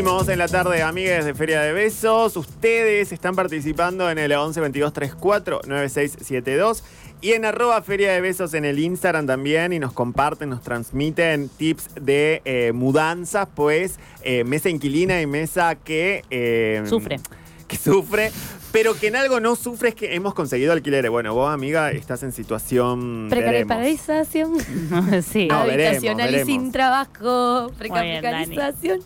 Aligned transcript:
Seguimos 0.00 0.30
en 0.30 0.38
la 0.38 0.48
tarde, 0.48 0.80
amigas 0.80 1.26
de 1.26 1.34
Feria 1.34 1.60
de 1.60 1.74
Besos. 1.74 2.34
Ustedes 2.34 3.12
están 3.12 3.36
participando 3.36 4.10
en 4.10 4.16
el 4.16 4.32
11 4.32 4.58
22 4.58 4.94
34 4.94 5.60
9672 5.66 6.82
y 7.20 7.32
en 7.32 7.44
arroba 7.44 7.82
Feria 7.82 8.10
de 8.12 8.22
Besos 8.22 8.54
en 8.54 8.64
el 8.64 8.78
Instagram 8.78 9.26
también 9.26 9.74
y 9.74 9.78
nos 9.78 9.92
comparten, 9.92 10.48
nos 10.48 10.62
transmiten 10.62 11.50
tips 11.50 11.90
de 12.00 12.40
eh, 12.46 12.72
mudanzas, 12.72 13.46
pues 13.54 13.98
eh, 14.22 14.42
mesa 14.44 14.70
inquilina 14.70 15.20
y 15.20 15.26
mesa 15.26 15.74
que... 15.74 16.24
eh, 16.30 16.82
Sufre. 16.86 17.20
Que 17.68 17.76
sufre, 17.76 18.32
pero 18.72 18.94
que 18.98 19.08
en 19.08 19.16
algo 19.16 19.38
no 19.38 19.54
sufre 19.54 19.90
es 19.90 19.94
que 19.94 20.14
hemos 20.14 20.32
conseguido 20.32 20.72
alquileres. 20.72 21.10
Bueno, 21.10 21.34
vos, 21.34 21.52
amiga, 21.52 21.92
estás 21.92 22.22
en 22.22 22.32
situación... 22.32 23.28
veremos. 23.28 23.66
Precarización. 23.66 24.58
sí. 25.22 25.46
No, 25.46 25.66
veremos, 25.66 25.88
Habitacional 25.88 26.30
y 26.30 26.32
veremos. 26.32 26.46
sin 26.46 26.72
trabajo. 26.72 27.70
Precarización. 27.78 29.00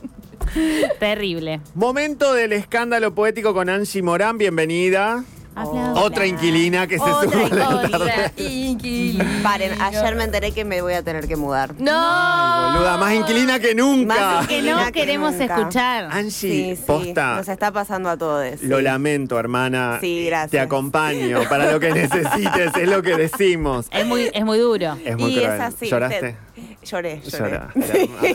Terrible. 0.98 1.60
Momento 1.74 2.34
del 2.34 2.52
escándalo 2.52 3.14
poético 3.14 3.54
con 3.54 3.68
Angie 3.68 4.02
Morán, 4.02 4.38
bienvenida. 4.38 5.24
Aplausos. 5.56 6.02
Otra 6.04 6.26
inquilina 6.26 6.86
que 6.86 6.98
se 6.98 7.04
Otra 7.04 7.30
suma 7.30 7.46
a 7.46 7.82
la 7.82 7.88
tarde. 7.88 8.32
inquilina. 8.36 9.24
Paren, 9.42 9.80
ayer 9.80 10.14
me 10.16 10.24
enteré 10.24 10.52
que 10.52 10.64
me 10.64 10.82
voy 10.82 10.94
a 10.94 11.02
tener 11.02 11.28
que 11.28 11.36
mudar. 11.36 11.74
No. 11.78 11.92
Ay, 11.94 12.72
boluda, 12.74 12.96
más 12.98 13.14
inquilina 13.14 13.58
que 13.58 13.74
nunca. 13.74 14.14
Más 14.14 14.48
Que 14.48 14.62
no 14.62 14.84
que 14.86 14.92
queremos 14.92 15.34
nunca. 15.34 15.56
escuchar. 15.58 16.04
Angie, 16.10 16.30
Sí, 16.30 16.76
sí, 16.76 16.82
posta. 16.86 17.36
nos 17.36 17.48
está 17.48 17.70
pasando 17.72 18.08
a 18.10 18.16
todos. 18.16 18.44
sí. 18.60 18.66
Lo 18.66 18.80
lamento, 18.80 19.38
hermana. 19.38 19.98
Sí, 20.00 20.26
gracias. 20.26 20.50
Te 20.50 20.60
acompaño 20.60 21.42
para 21.48 21.70
lo 21.70 21.78
que 21.78 21.92
necesites, 21.92 22.72
es 22.76 22.88
lo 22.88 23.02
que 23.02 23.16
decimos. 23.16 23.86
Es 23.92 24.04
muy, 24.06 24.30
es 24.32 24.44
muy 24.44 24.58
duro. 24.58 24.96
Es 25.04 25.16
muy 25.16 25.32
y 25.32 25.36
cruel. 25.36 25.52
es 25.54 25.60
así. 25.60 25.86
¿Lloraste? 25.88 26.20
te- 26.20 26.36
Lloré, 26.84 27.20
lloré. 27.22 27.38
Llora. 27.38 27.68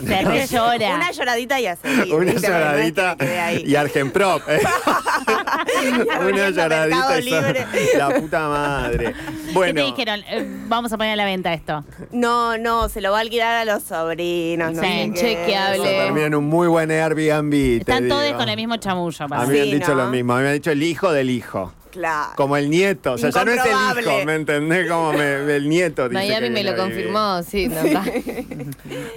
Se 0.08 0.22
re 0.24 0.48
llora. 0.48 0.96
Una 0.96 1.12
lloradita 1.12 1.60
y 1.62 1.68
a 1.68 1.76
seguir. 1.76 2.14
Una 2.14 2.34
que 2.34 2.40
lloradita 2.40 3.16
y 3.64 3.76
Argenprop. 3.76 4.42
¿eh? 4.50 4.60
Una 6.28 6.50
lloradita 6.50 7.09
Mercado 7.16 7.48
Libre. 7.48 7.66
la 7.98 8.10
puta 8.20 8.48
madre. 8.50 9.06
¿Qué 9.14 9.46
te 9.48 9.52
Bueno, 9.54 9.86
dijeron? 9.86 10.22
Eh, 10.30 10.46
vamos 10.68 10.92
a 10.94 10.98
poner 10.98 11.14
a 11.14 11.16
la 11.16 11.26
venta 11.26 11.54
esto. 11.54 11.84
No, 12.12 12.58
no, 12.58 12.90
se 12.90 13.02
lo 13.02 13.12
va 13.12 13.18
a 13.18 13.22
alquilar 13.22 13.56
a 13.56 13.66
los 13.66 13.84
sobrinos. 13.84 14.74
No 14.74 14.82
Sí, 14.82 15.12
qué. 15.14 15.20
chequeable. 15.20 15.76
eso 15.78 15.84
termina 16.06 16.26
en 16.28 16.36
un 16.36 16.46
muy 16.46 16.68
buen 16.68 16.92
Airbnb. 16.92 17.52
te 17.52 17.78
Están 17.78 18.08
todos 18.08 18.32
con 18.34 18.48
el 18.50 18.56
mismo 18.56 18.78
chamullo. 18.78 19.26
A 19.26 19.28
mí 19.46 19.52
me 19.54 19.60
han 19.62 19.66
Sí, 19.68 19.72
dicho 19.74 19.96
¿no? 19.96 20.04
lo 20.06 20.08
mismo. 20.10 20.34
A 20.34 20.38
mí 20.38 20.44
me 20.44 20.48
han 20.50 20.54
dicho 20.56 20.72
el 20.72 20.84
hijo 20.84 21.12
del 21.12 21.30
hijo. 21.30 21.74
Claro. 21.92 22.34
Como 22.36 22.56
el 22.56 22.70
nieto. 22.70 23.14
O 23.14 23.18
sea, 23.18 23.32
ya 23.32 23.44
no 23.44 23.52
es 23.52 23.58
el 23.60 23.66
hijo, 23.66 23.80
Incomprobable. 23.80 24.26
¿me 24.26 24.36
entendés? 24.36 24.88
Como 24.90 25.12
me- 25.14 25.56
el 25.56 25.68
nieto. 25.68 26.08
dice 26.08 26.14
Miami 26.22 26.46
que 26.46 26.50
me 26.52 26.62
viene 26.62 26.78
lo 26.78 26.84
a 26.84 26.86
vivir. 26.86 27.12
confirmó, 27.12 27.42
sí, 27.44 27.68
no. 27.68 28.04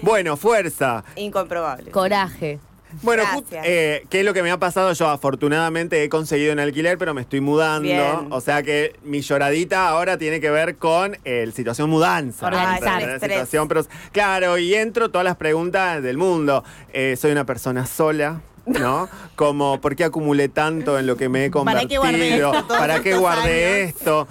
Bueno, 0.00 0.36
fuerza. 0.36 1.04
Incomprobable. 1.16 1.90
Coraje. 1.90 2.58
Bueno, 3.00 3.24
eh, 3.64 4.04
¿qué 4.10 4.20
es 4.20 4.24
lo 4.26 4.34
que 4.34 4.42
me 4.42 4.50
ha 4.50 4.58
pasado? 4.58 4.92
Yo 4.92 5.08
afortunadamente 5.08 6.02
he 6.02 6.08
conseguido 6.08 6.52
un 6.52 6.60
alquiler, 6.60 6.98
pero 6.98 7.14
me 7.14 7.22
estoy 7.22 7.40
mudando. 7.40 7.88
Bien. 7.88 8.28
O 8.30 8.40
sea 8.40 8.62
que 8.62 8.96
mi 9.02 9.20
lloradita 9.22 9.88
ahora 9.88 10.18
tiene 10.18 10.40
que 10.40 10.50
ver 10.50 10.76
con 10.76 11.16
eh, 11.24 11.50
situación 11.54 11.88
mudanza. 11.88 12.50
Situación, 13.20 13.68
pero, 13.68 13.84
claro, 14.12 14.58
y 14.58 14.74
entro 14.74 15.10
todas 15.10 15.24
las 15.24 15.36
preguntas 15.36 16.02
del 16.02 16.18
mundo. 16.18 16.64
Eh, 16.92 17.16
soy 17.18 17.32
una 17.32 17.46
persona 17.46 17.86
sola. 17.86 18.40
¿No? 18.66 19.08
Como, 19.34 19.80
¿por 19.80 19.96
qué 19.96 20.05
acumulé 20.05 20.48
tanto 20.48 20.98
en 20.98 21.06
lo 21.06 21.16
que 21.16 21.28
me 21.28 21.46
he 21.46 21.50
¿Para 21.50 21.80
qué 21.86 21.96
convertido? 21.96 22.02
guardé 22.02 22.36
esto 22.36 22.64
todos 22.66 22.80
¿Para 22.80 23.02
qué 23.02 23.16
guardé 23.16 23.82
esto? 23.82 24.28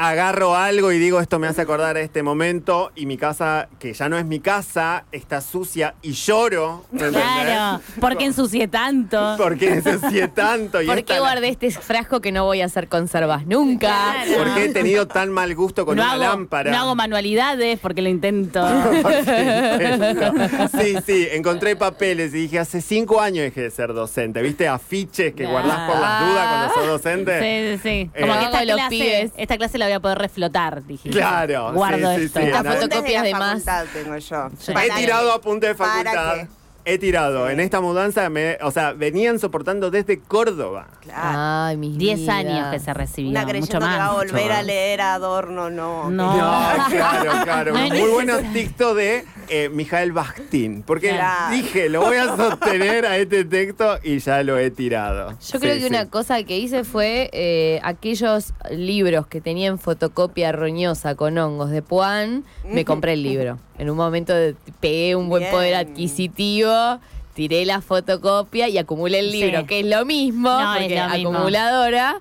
Agarro 0.00 0.56
algo 0.56 0.90
y 0.90 0.98
digo, 0.98 1.20
esto 1.20 1.38
me 1.38 1.46
hace 1.46 1.62
acordar 1.62 1.96
a 1.96 2.00
este 2.00 2.22
momento. 2.22 2.90
Y 2.96 3.06
mi 3.06 3.16
casa, 3.16 3.68
que 3.78 3.92
ya 3.92 4.08
no 4.08 4.18
es 4.18 4.24
mi 4.24 4.40
casa, 4.40 5.04
está 5.12 5.40
sucia 5.40 5.94
y 6.02 6.12
lloro. 6.12 6.84
Claro. 6.96 7.80
¿Por 8.00 8.16
qué 8.16 8.24
ensucié 8.24 8.68
tanto? 8.68 9.34
¿Por 9.36 9.56
qué 9.56 9.74
ensucié 9.74 10.28
tanto? 10.28 10.82
Y 10.82 10.86
¿Por 10.86 11.04
qué 11.04 11.20
guardé 11.20 11.48
este 11.48 11.70
frasco 11.70 12.20
que 12.20 12.32
no 12.32 12.44
voy 12.44 12.62
a 12.62 12.66
hacer 12.66 12.88
conservas 12.88 13.46
nunca? 13.46 14.14
Claro. 14.24 14.42
¿Por 14.44 14.54
qué 14.54 14.64
he 14.64 14.72
tenido 14.72 15.06
tan 15.06 15.30
mal 15.30 15.54
gusto 15.54 15.86
con 15.86 15.96
no 15.96 16.02
una 16.02 16.12
hago, 16.12 16.22
lámpara? 16.22 16.70
no 16.72 16.78
hago 16.78 16.94
manualidades 16.96 17.78
porque 17.78 18.02
lo 18.02 18.08
intento. 18.08 18.66
sí, 20.80 20.96
sí, 21.06 21.28
encontré 21.30 21.76
papeles 21.76 22.34
y 22.34 22.38
dije, 22.38 22.58
hace 22.58 22.80
cinco 22.80 23.20
años 23.20 23.35
dejé 23.42 23.62
de 23.62 23.70
ser 23.70 23.92
docente. 23.94 24.42
¿Viste 24.42 24.68
afiches 24.68 25.34
que 25.34 25.46
Ah. 25.46 25.50
guardás 25.50 25.90
por 25.90 26.00
las 26.00 26.26
dudas 26.26 26.46
cuando 26.48 26.74
sos 26.74 26.86
docente? 26.86 27.40
Sí, 27.40 27.76
sí, 27.76 27.82
sí. 27.82 28.10
Eh, 28.14 28.20
Como 28.20 28.32
que 28.38 28.44
esta 28.44 28.64
los 28.64 28.74
clase, 28.76 28.90
pibes. 28.90 29.32
esta 29.36 29.56
clase 29.56 29.78
la 29.78 29.86
voy 29.86 29.94
a 29.94 30.00
poder 30.00 30.18
reflotar, 30.18 30.84
dije. 30.84 31.10
Claro, 31.10 31.72
Guardo 31.72 32.10
sí, 32.14 32.18
sí, 32.18 32.24
esto. 32.26 32.38
Apuntes 32.40 32.74
fotocopias 32.82 33.22
la 33.22 33.26
de 33.28 33.32
más. 33.34 33.64
facultad 33.64 33.84
tengo 33.92 34.16
yo. 34.18 34.48
Sí. 34.58 34.70
He 34.70 34.74
¿Para 34.74 34.94
tirado 34.96 35.32
apuntes 35.32 35.68
de 35.70 35.74
¿Para 35.74 35.90
facultad. 36.12 36.48
He 36.86 36.98
tirado. 36.98 37.46
Sí. 37.46 37.52
En 37.52 37.60
esta 37.60 37.80
mudanza, 37.80 38.30
me, 38.30 38.56
o 38.62 38.70
sea, 38.70 38.92
venían 38.92 39.38
soportando 39.40 39.90
desde 39.90 40.20
Córdoba. 40.20 40.86
Claro. 41.00 41.20
Ay, 41.68 41.76
mis 41.76 41.98
10 41.98 42.20
vidas. 42.20 42.34
años 42.36 42.70
que 42.72 42.78
se 42.78 42.94
recibió, 42.94 43.30
Una 43.30 43.40
mucho 43.40 43.50
creyendo 43.50 43.78
que 43.80 43.84
más. 43.84 43.98
va 43.98 44.06
a 44.06 44.12
volver 44.14 44.32
Mucho 44.34 44.44
a 44.44 44.56
más. 44.56 44.64
leer 44.66 45.00
a 45.00 45.14
Adorno, 45.14 45.68
no. 45.70 46.10
No. 46.10 46.36
No, 46.36 46.84
claro, 46.88 47.30
claro. 47.44 47.72
No 47.74 47.88
Muy 47.88 48.10
buenos 48.10 48.40
textos 48.52 48.96
de 48.96 49.24
eh, 49.48 49.68
Mijael 49.68 50.12
Bastín. 50.12 50.82
Porque 50.86 51.08
Claro. 51.10 51.54
dije, 51.56 51.88
lo 51.88 52.02
voy 52.02 52.16
a 52.18 52.36
sostener 52.36 53.04
a 53.06 53.16
este 53.18 53.44
texto 53.44 53.98
y 54.04 54.18
ya 54.20 54.42
lo 54.44 54.56
he 54.58 54.70
tirado. 54.70 55.30
Yo 55.40 55.58
creo 55.60 55.74
Sí, 55.74 55.80
que 55.80 55.86
sí. 55.88 55.90
una 55.90 56.08
cosa 56.08 56.42
que 56.44 56.56
hice 56.58 56.84
fue 56.84 57.30
eh, 57.32 57.80
aquellos 57.82 58.52
libros 58.70 59.26
que 59.26 59.40
tenían 59.40 59.78
fotocopia 59.80 60.52
roñosa 60.52 61.14
con 61.16 61.36
hongos 61.36 61.70
de 61.70 61.82
Puan, 61.82 62.44
me 62.64 62.84
compré 62.84 63.14
el 63.14 63.22
libro. 63.24 63.58
En 63.78 63.90
un 63.90 63.96
momento 63.96 64.34
de- 64.34 64.54
pegué 64.80 65.14
un 65.16 65.28
buen 65.28 65.42
Bien. 65.42 65.52
poder 65.52 65.74
adquisitivo, 65.74 66.98
tiré 67.34 67.64
la 67.66 67.80
fotocopia 67.82 68.68
y 68.68 68.78
acumulé 68.78 69.18
el 69.18 69.30
libro, 69.30 69.60
Sí. 69.60 69.66
que 69.66 69.80
es 69.80 69.86
lo 69.86 70.04
mismo, 70.06 70.48
No, 70.48 70.74
es 70.76 70.80
porque 70.82 70.96
lo 70.96 71.08
mismo. 71.10 71.30
acumuladora, 71.30 72.16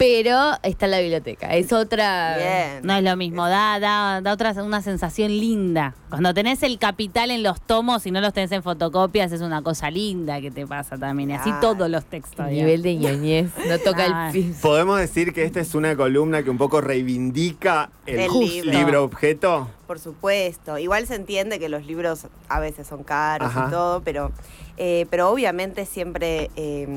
pero 0.00 0.52
está 0.62 0.86
en 0.86 0.92
la 0.92 1.00
biblioteca. 1.00 1.54
Es 1.54 1.74
otra... 1.74 2.34
Bien. 2.38 2.80
No 2.84 2.94
es 2.96 3.04
lo 3.04 3.16
mismo, 3.18 3.46
da, 3.46 3.78
da, 3.78 4.22
da 4.22 4.32
otra 4.32 4.52
una 4.62 4.80
sensación 4.80 5.30
linda. 5.30 5.94
Cuando 6.08 6.32
tenés 6.32 6.62
el 6.62 6.78
capital 6.78 7.30
en 7.30 7.42
los 7.42 7.60
tomos 7.60 8.06
y 8.06 8.10
no 8.10 8.22
los 8.22 8.32
tenés 8.32 8.50
en 8.52 8.62
fotocopias, 8.62 9.30
es 9.30 9.42
una 9.42 9.60
cosa 9.60 9.90
linda 9.90 10.40
que 10.40 10.50
te 10.50 10.66
pasa 10.66 10.96
también. 10.96 11.28
Y 11.32 11.34
así 11.34 11.50
todos 11.60 11.90
los 11.90 12.06
textos. 12.06 12.46
El 12.48 12.54
nivel 12.54 12.80
de 12.80 12.96
ñoñez, 12.96 13.50
no 13.68 13.78
toca 13.78 14.06
Ah. 14.08 14.26
el 14.28 14.32
piso. 14.32 14.60
Podemos 14.62 14.98
decir 14.98 15.34
que 15.34 15.44
esta 15.44 15.60
es 15.60 15.74
una 15.74 15.94
columna 15.94 16.42
que 16.42 16.48
un 16.48 16.56
poco 16.56 16.80
reivindica 16.80 17.90
el, 18.06 18.20
El 18.20 18.30
libro. 18.32 18.70
libro 18.72 19.04
objeto. 19.04 19.68
Por 19.86 19.98
supuesto. 19.98 20.78
Igual 20.78 21.06
se 21.08 21.16
entiende 21.16 21.58
que 21.58 21.68
los 21.68 21.84
libros 21.84 22.26
a 22.48 22.58
veces 22.58 22.86
son 22.86 23.04
caros 23.04 23.48
Ajá. 23.48 23.66
y 23.68 23.70
todo, 23.70 24.00
pero, 24.02 24.32
eh, 24.78 25.04
pero 25.10 25.28
obviamente 25.28 25.84
siempre 25.84 26.50
eh, 26.56 26.88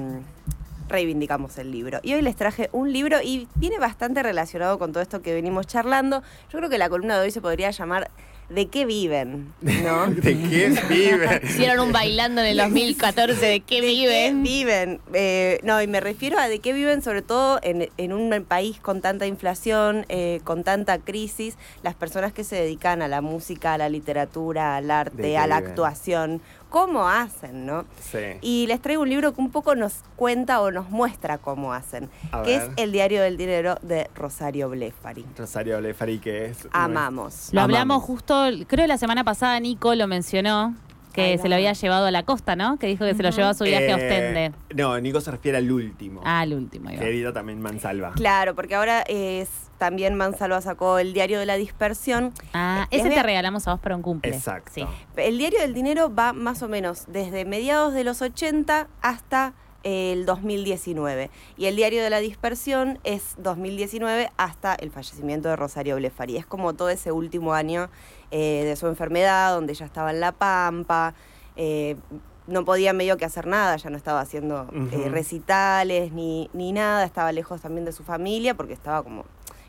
reivindicamos 0.93 1.57
el 1.57 1.71
libro. 1.71 1.99
Y 2.03 2.13
hoy 2.13 2.21
les 2.21 2.35
traje 2.35 2.69
un 2.71 2.93
libro 2.93 3.17
y 3.21 3.47
viene 3.55 3.79
bastante 3.79 4.21
relacionado 4.23 4.77
con 4.79 4.93
todo 4.93 5.01
esto 5.01 5.21
que 5.21 5.33
venimos 5.33 5.65
charlando. 5.67 6.21
Yo 6.51 6.59
creo 6.59 6.69
que 6.69 6.77
la 6.77 6.87
columna 6.87 7.17
de 7.17 7.25
hoy 7.25 7.31
se 7.31 7.41
podría 7.41 7.71
llamar 7.71 8.09
¿De 8.49 8.67
qué 8.67 8.85
viven? 8.85 9.53
¿No? 9.61 10.05
¿De 10.07 10.37
qué 10.37 10.73
vive? 10.89 11.41
Hicieron 11.45 11.79
un 11.87 11.91
bailando 11.93 12.41
en 12.41 12.47
el 12.47 12.57
2014 12.57 13.43
de 13.43 13.59
qué 13.61 13.81
¿De 13.81 13.87
viven. 13.87 14.43
qué 14.43 14.49
viven? 14.49 15.01
Eh, 15.13 15.59
no, 15.63 15.81
y 15.81 15.87
me 15.87 15.99
refiero 16.01 16.37
a 16.37 16.47
de 16.49 16.59
qué 16.59 16.73
viven 16.73 17.01
sobre 17.01 17.21
todo 17.21 17.59
en, 17.63 17.89
en 17.97 18.13
un 18.13 18.43
país 18.43 18.79
con 18.79 19.01
tanta 19.01 19.25
inflación, 19.25 20.05
eh, 20.09 20.41
con 20.43 20.63
tanta 20.63 20.99
crisis, 20.99 21.57
las 21.81 21.95
personas 21.95 22.33
que 22.33 22.43
se 22.43 22.57
dedican 22.57 23.01
a 23.01 23.07
la 23.07 23.21
música, 23.21 23.73
a 23.73 23.77
la 23.77 23.89
literatura, 23.89 24.75
al 24.75 24.87
¿De 24.87 24.93
arte, 24.93 25.37
a 25.37 25.47
la 25.47 25.57
viven? 25.57 25.69
actuación, 25.71 26.41
¿cómo 26.73 27.07
hacen, 27.07 27.67
no? 27.67 27.85
Sí. 28.01 28.17
Y 28.41 28.65
les 28.65 28.81
traigo 28.81 29.03
un 29.03 29.09
libro 29.09 29.31
que 29.35 29.39
un 29.41 29.51
poco 29.51 29.75
nos 29.75 29.93
cuenta 30.15 30.59
o 30.59 30.71
nos 30.71 30.89
muestra 30.89 31.37
cómo 31.37 31.71
hacen, 31.71 32.09
A 32.31 32.41
que 32.41 32.57
ver. 32.57 32.61
es 32.63 32.69
El 32.77 32.91
Diario 32.91 33.21
del 33.21 33.37
Dinero 33.37 33.77
de 33.83 34.09
Rosario 34.15 34.69
Blefari. 34.69 35.23
Rosario 35.37 35.77
Blefari, 35.77 36.17
que 36.17 36.45
es. 36.47 36.67
Amamos. 36.71 37.49
Lo 37.51 37.61
hablamos 37.61 37.97
Amamos. 37.97 38.03
justo, 38.05 38.45
creo 38.65 38.87
la 38.87 38.97
semana 38.97 39.23
pasada 39.23 39.59
Nico 39.59 39.93
lo 39.93 40.07
mencionó, 40.07 40.73
que 41.13 41.37
se 41.37 41.47
lo 41.47 41.53
había 41.53 41.73
llevado 41.73 42.07
a 42.07 42.11
la 42.11 42.23
costa, 42.23 42.55
¿no? 42.55 42.79
Que 42.79 42.87
dijo 42.87 43.05
que 43.05 43.13
se 43.13 43.21
lo 43.21 43.29
llevó 43.29 43.49
a 43.49 43.53
su 43.53 43.65
viaje 43.65 43.91
a 43.91 43.95
Ostende. 43.97 44.45
Eh, 44.45 44.51
No, 44.73 44.99
Nico 44.99 45.21
se 45.21 45.29
refiere 45.29 45.59
al 45.59 45.71
último. 45.71 46.21
Ah, 46.25 46.43
el 46.43 46.55
último. 46.55 46.89
Que 46.89 47.07
edita 47.07 47.31
también 47.31 47.61
Mansalva. 47.61 48.13
Claro, 48.13 48.55
porque 48.55 48.73
ahora 48.73 49.03
es 49.03 49.47
también 49.77 50.15
Mansalva 50.15 50.61
sacó 50.61 50.97
el 50.99 51.13
Diario 51.13 51.39
de 51.39 51.45
la 51.45 51.55
Dispersión, 51.55 52.33
Ah, 52.53 52.87
Les 52.91 53.01
ese 53.01 53.09
te 53.09 53.23
regalamos 53.23 53.67
a 53.67 53.71
vos 53.73 53.79
para 53.81 53.95
un 53.95 54.01
cumple. 54.01 54.35
Exacto. 54.35 54.71
Sí. 54.73 54.85
El 55.17 55.37
diario 55.37 55.59
del 55.59 55.73
dinero 55.73 56.13
va 56.13 56.33
más 56.33 56.61
o 56.63 56.67
menos 56.69 57.05
desde 57.07 57.45
mediados 57.45 57.93
de 57.93 58.03
los 58.03 58.21
80 58.21 58.87
hasta 59.01 59.53
el 59.83 60.25
2019. 60.25 61.29
Y 61.57 61.65
el 61.65 61.75
diario 61.75 62.01
de 62.03 62.09
la 62.09 62.19
dispersión 62.19 62.99
es 63.03 63.35
2019 63.39 64.31
hasta 64.37 64.75
el 64.75 64.91
fallecimiento 64.91 65.49
de 65.49 65.57
Rosario 65.57 65.97
Blefari. 65.97 66.37
Es 66.37 66.45
como 66.45 66.73
todo 66.73 66.87
ese 66.89 67.11
último 67.11 67.53
año 67.53 67.89
eh, 68.31 68.63
de 68.63 68.75
su 68.77 68.87
enfermedad, 68.87 69.53
donde 69.53 69.73
ya 69.73 69.85
estaba 69.85 70.11
en 70.11 70.21
La 70.21 70.31
Pampa. 70.31 71.13
eh, 71.57 71.97
no 72.45 72.65
podía 72.65 72.91
medio 72.91 73.15
que 73.15 73.23
hacer 73.23 73.47
nada, 73.47 73.77
ya 73.77 73.89
no 73.89 73.95
estaba 73.95 74.19
haciendo 74.19 74.67
eh, 74.91 75.07
recitales 75.09 76.11
ni, 76.11 76.49
ni 76.51 76.73
nada, 76.73 77.05
estaba 77.05 77.31
lejos 77.31 77.61
también 77.61 77.85
de 77.85 77.93
su 77.93 78.03
familia 78.03 78.53
porque 78.53 78.73
estaba 78.73 79.01
como 79.01 79.23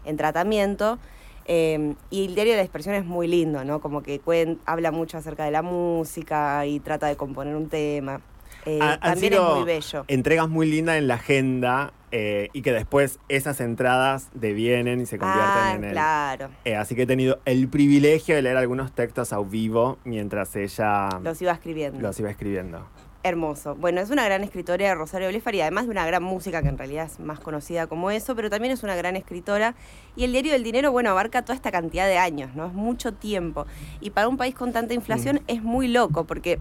en 0.05 0.17
tratamiento. 0.17 0.99
Eh, 1.47 1.95
y 2.11 2.25
el 2.27 2.35
diario 2.35 2.53
de 2.55 2.57
la 2.59 2.63
dispersión 2.63 2.95
es 2.95 3.05
muy 3.05 3.27
lindo, 3.29 3.65
¿no? 3.65 3.81
Como 3.81 4.03
que 4.03 4.21
cuen- 4.23 4.59
habla 4.65 4.91
mucho 4.91 5.19
acerca 5.19 5.45
de 5.45 5.51
la 5.51 5.61
música 5.63 6.65
y 6.67 6.81
trata 6.81 7.07
de 7.07 7.17
componer 7.17 7.55
un 7.57 7.69
tema. 7.69 8.21
eh, 8.67 8.79
Ha- 8.81 8.93
han 8.95 9.01
también 9.01 9.35
es 9.35 9.41
muy 9.43 9.65
bello. 9.65 10.05
Entregas 10.09 10.49
muy 10.49 10.67
lindas 10.71 10.97
en 10.97 11.07
la 11.07 11.15
agenda 11.17 11.93
eh, 12.13 12.49
y 12.55 12.63
que 12.63 12.73
después 12.73 13.19
esas 13.29 13.61
entradas 13.61 14.31
devienen 14.33 15.01
y 15.03 15.07
se 15.07 15.19
convierten 15.19 15.53
Ah, 15.63 15.75
en 15.77 15.85
el. 15.85 15.91
claro. 15.93 16.49
Eh, 16.65 16.75
así 16.77 16.95
que 16.95 17.03
he 17.03 17.07
tenido 17.07 17.41
el 17.45 17.69
privilegio 17.69 18.35
de 18.37 18.41
leer 18.41 18.57
algunos 18.57 18.93
textos 18.93 19.35
a 19.35 19.41
vivo 19.41 19.99
mientras 20.05 20.57
ella 20.57 21.09
Los 21.23 21.43
iba 21.43 21.53
escribiendo. 21.53 22.01
los 22.01 22.19
iba 22.21 22.31
escribiendo. 22.31 22.87
Hermoso. 23.29 23.75
Bueno, 23.75 24.03
es 24.03 24.11
una 24.11 24.23
gran 24.27 24.45
escritora 24.45 24.95
Rosario 24.95 25.29
Blefari, 25.29 25.63
además 25.63 25.87
de 25.87 25.91
una 25.93 26.07
gran 26.07 26.23
música 26.23 26.61
que 26.63 26.69
en 26.69 26.77
realidad 26.77 27.07
es 27.07 27.19
más 27.21 27.41
conocida 27.41 27.87
como 27.87 28.11
eso, 28.11 28.37
pero 28.37 28.51
también 28.51 28.73
es 28.75 28.83
una 28.83 28.95
gran 28.97 29.17
escritora. 29.17 29.75
Y 30.15 30.25
el 30.25 30.33
Diario 30.33 30.53
del 30.53 30.63
Dinero, 30.63 30.93
bueno, 30.93 31.09
abarca 31.11 31.41
toda 31.43 31.57
esta 31.57 31.73
cantidad 31.73 32.07
de 32.07 32.19
años, 32.19 32.55
¿no? 32.55 32.67
Es 32.67 32.75
mucho 32.75 33.15
tiempo. 33.15 33.67
Y 34.03 34.11
para 34.11 34.29
un 34.29 34.37
país 34.37 34.55
con 34.55 34.75
tanta 34.75 34.93
inflación 34.93 35.41
es 35.47 35.63
muy 35.63 35.89
loco, 35.89 36.25
porque 36.25 36.59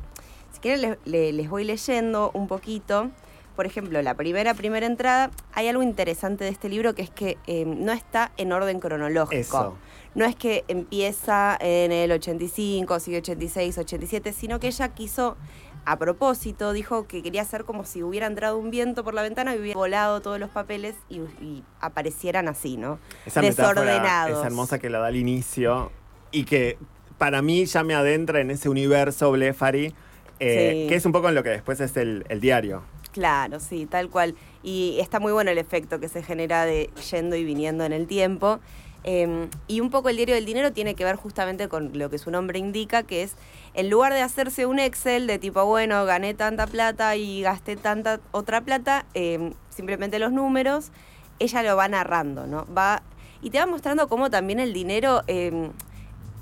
si 0.53 0.59
quieren 0.61 0.81
les, 0.81 0.97
le- 1.03 1.33
les 1.33 1.49
voy 1.49 1.65
leyendo 1.65 2.31
un 2.33 2.47
poquito. 2.47 3.11
Por 3.57 3.65
ejemplo, 3.67 4.01
la 4.01 4.15
primera, 4.15 4.53
primera 4.55 4.85
entrada, 4.87 5.29
hay 5.53 5.67
algo 5.67 5.83
interesante 5.83 6.43
de 6.45 6.49
este 6.49 6.69
libro 6.69 6.95
que 6.95 7.03
es 7.03 7.09
que 7.11 7.37
eh, 7.45 7.65
no 7.65 7.91
está 7.91 8.31
en 8.37 8.51
orden 8.51 8.79
cronológico. 8.79 9.37
Eso. 9.37 9.77
No 10.15 10.25
es 10.25 10.35
que 10.35 10.63
empieza 10.69 11.55
en 11.59 11.91
el 11.91 12.11
85, 12.13 12.99
sigue 12.99 13.17
86, 13.17 13.77
87, 13.77 14.31
sino 14.33 14.59
que 14.59 14.67
ella 14.67 14.87
quiso, 14.89 15.37
a 15.85 15.97
propósito, 15.97 16.71
dijo 16.73 17.07
que 17.07 17.21
quería 17.21 17.41
hacer 17.41 17.63
como 17.65 17.83
si 17.85 18.03
hubiera 18.03 18.27
entrado 18.27 18.57
un 18.57 18.71
viento 18.71 19.03
por 19.03 19.13
la 19.13 19.21
ventana 19.21 19.55
y 19.55 19.59
hubiera 19.59 19.77
volado 19.77 20.21
todos 20.21 20.39
los 20.39 20.49
papeles 20.49 20.95
y, 21.09 21.17
y 21.41 21.63
aparecieran 21.81 22.47
así, 22.47 22.77
¿no? 22.77 22.99
Esa 23.25 23.41
Desordenados. 23.41 24.39
es 24.39 24.45
hermosa 24.45 24.79
que 24.79 24.89
la 24.89 24.99
da 24.99 25.07
al 25.07 25.15
inicio 25.15 25.91
y 26.31 26.45
que 26.45 26.77
para 27.17 27.41
mí 27.41 27.65
ya 27.65 27.83
me 27.83 27.93
adentra 27.95 28.39
en 28.41 28.51
ese 28.51 28.69
universo 28.69 29.31
Blefari, 29.31 29.93
eh, 30.39 30.83
Sí. 30.83 30.89
que 30.89 30.95
es 30.95 31.05
un 31.05 31.11
poco 31.11 31.29
en 31.29 31.35
lo 31.35 31.43
que 31.43 31.49
después 31.49 31.79
es 31.79 31.95
el, 31.97 32.25
el 32.29 32.39
diario. 32.41 32.83
Claro, 33.11 33.59
sí, 33.59 33.85
tal 33.85 34.09
cual. 34.09 34.35
Y 34.63 34.97
está 34.99 35.19
muy 35.19 35.31
bueno 35.31 35.51
el 35.51 35.59
efecto 35.59 35.99
que 35.99 36.09
se 36.09 36.23
genera 36.23 36.65
de 36.65 36.89
yendo 37.11 37.35
y 37.35 37.43
viniendo 37.43 37.83
en 37.85 37.93
el 37.93 38.07
tiempo. 38.07 38.59
Eh, 39.05 39.49
y 39.67 39.81
un 39.81 39.89
poco 39.89 40.09
el 40.09 40.15
diario 40.15 40.35
del 40.35 40.45
dinero 40.45 40.71
tiene 40.71 40.95
que 40.95 41.03
ver 41.03 41.15
justamente 41.17 41.67
con 41.67 41.97
lo 41.97 42.09
que 42.09 42.17
su 42.17 42.31
nombre 42.31 42.57
indica, 42.59 43.03
que 43.03 43.23
es 43.23 43.35
en 43.73 43.89
lugar 43.89 44.13
de 44.13 44.21
hacerse 44.21 44.65
un 44.65 44.79
Excel 44.79 45.27
de 45.27 45.39
tipo, 45.39 45.65
bueno, 45.65 46.05
gané 46.05 46.33
tanta 46.33 46.67
plata 46.67 47.15
y 47.15 47.41
gasté 47.41 47.75
tanta 47.75 48.19
otra 48.31 48.61
plata, 48.61 49.05
eh, 49.13 49.51
simplemente 49.69 50.19
los 50.19 50.31
números, 50.31 50.91
ella 51.39 51.63
lo 51.63 51.75
va 51.75 51.87
narrando, 51.87 52.47
¿no? 52.47 52.65
Va, 52.73 53.01
y 53.41 53.49
te 53.49 53.59
va 53.59 53.65
mostrando 53.65 54.07
cómo 54.07 54.29
también 54.29 54.59
el 54.61 54.71
dinero 54.71 55.23
eh, 55.27 55.69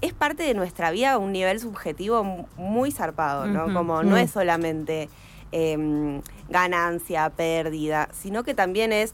es 0.01 0.13
parte 0.13 0.43
de 0.43 0.53
nuestra 0.53 0.91
vida 0.91 1.13
a 1.13 1.17
un 1.17 1.31
nivel 1.31 1.59
subjetivo 1.59 2.23
mu- 2.23 2.45
muy 2.57 2.91
zarpado, 2.91 3.47
¿no? 3.47 3.73
Como 3.73 4.03
no 4.03 4.15
Mm. 4.15 4.19
es 4.19 4.31
solamente 4.31 5.09
em, 5.53 6.21
ganancia, 6.49 7.29
pérdida, 7.29 8.07
sino 8.13 8.43
que 8.43 8.53
también 8.53 8.93
es 8.93 9.13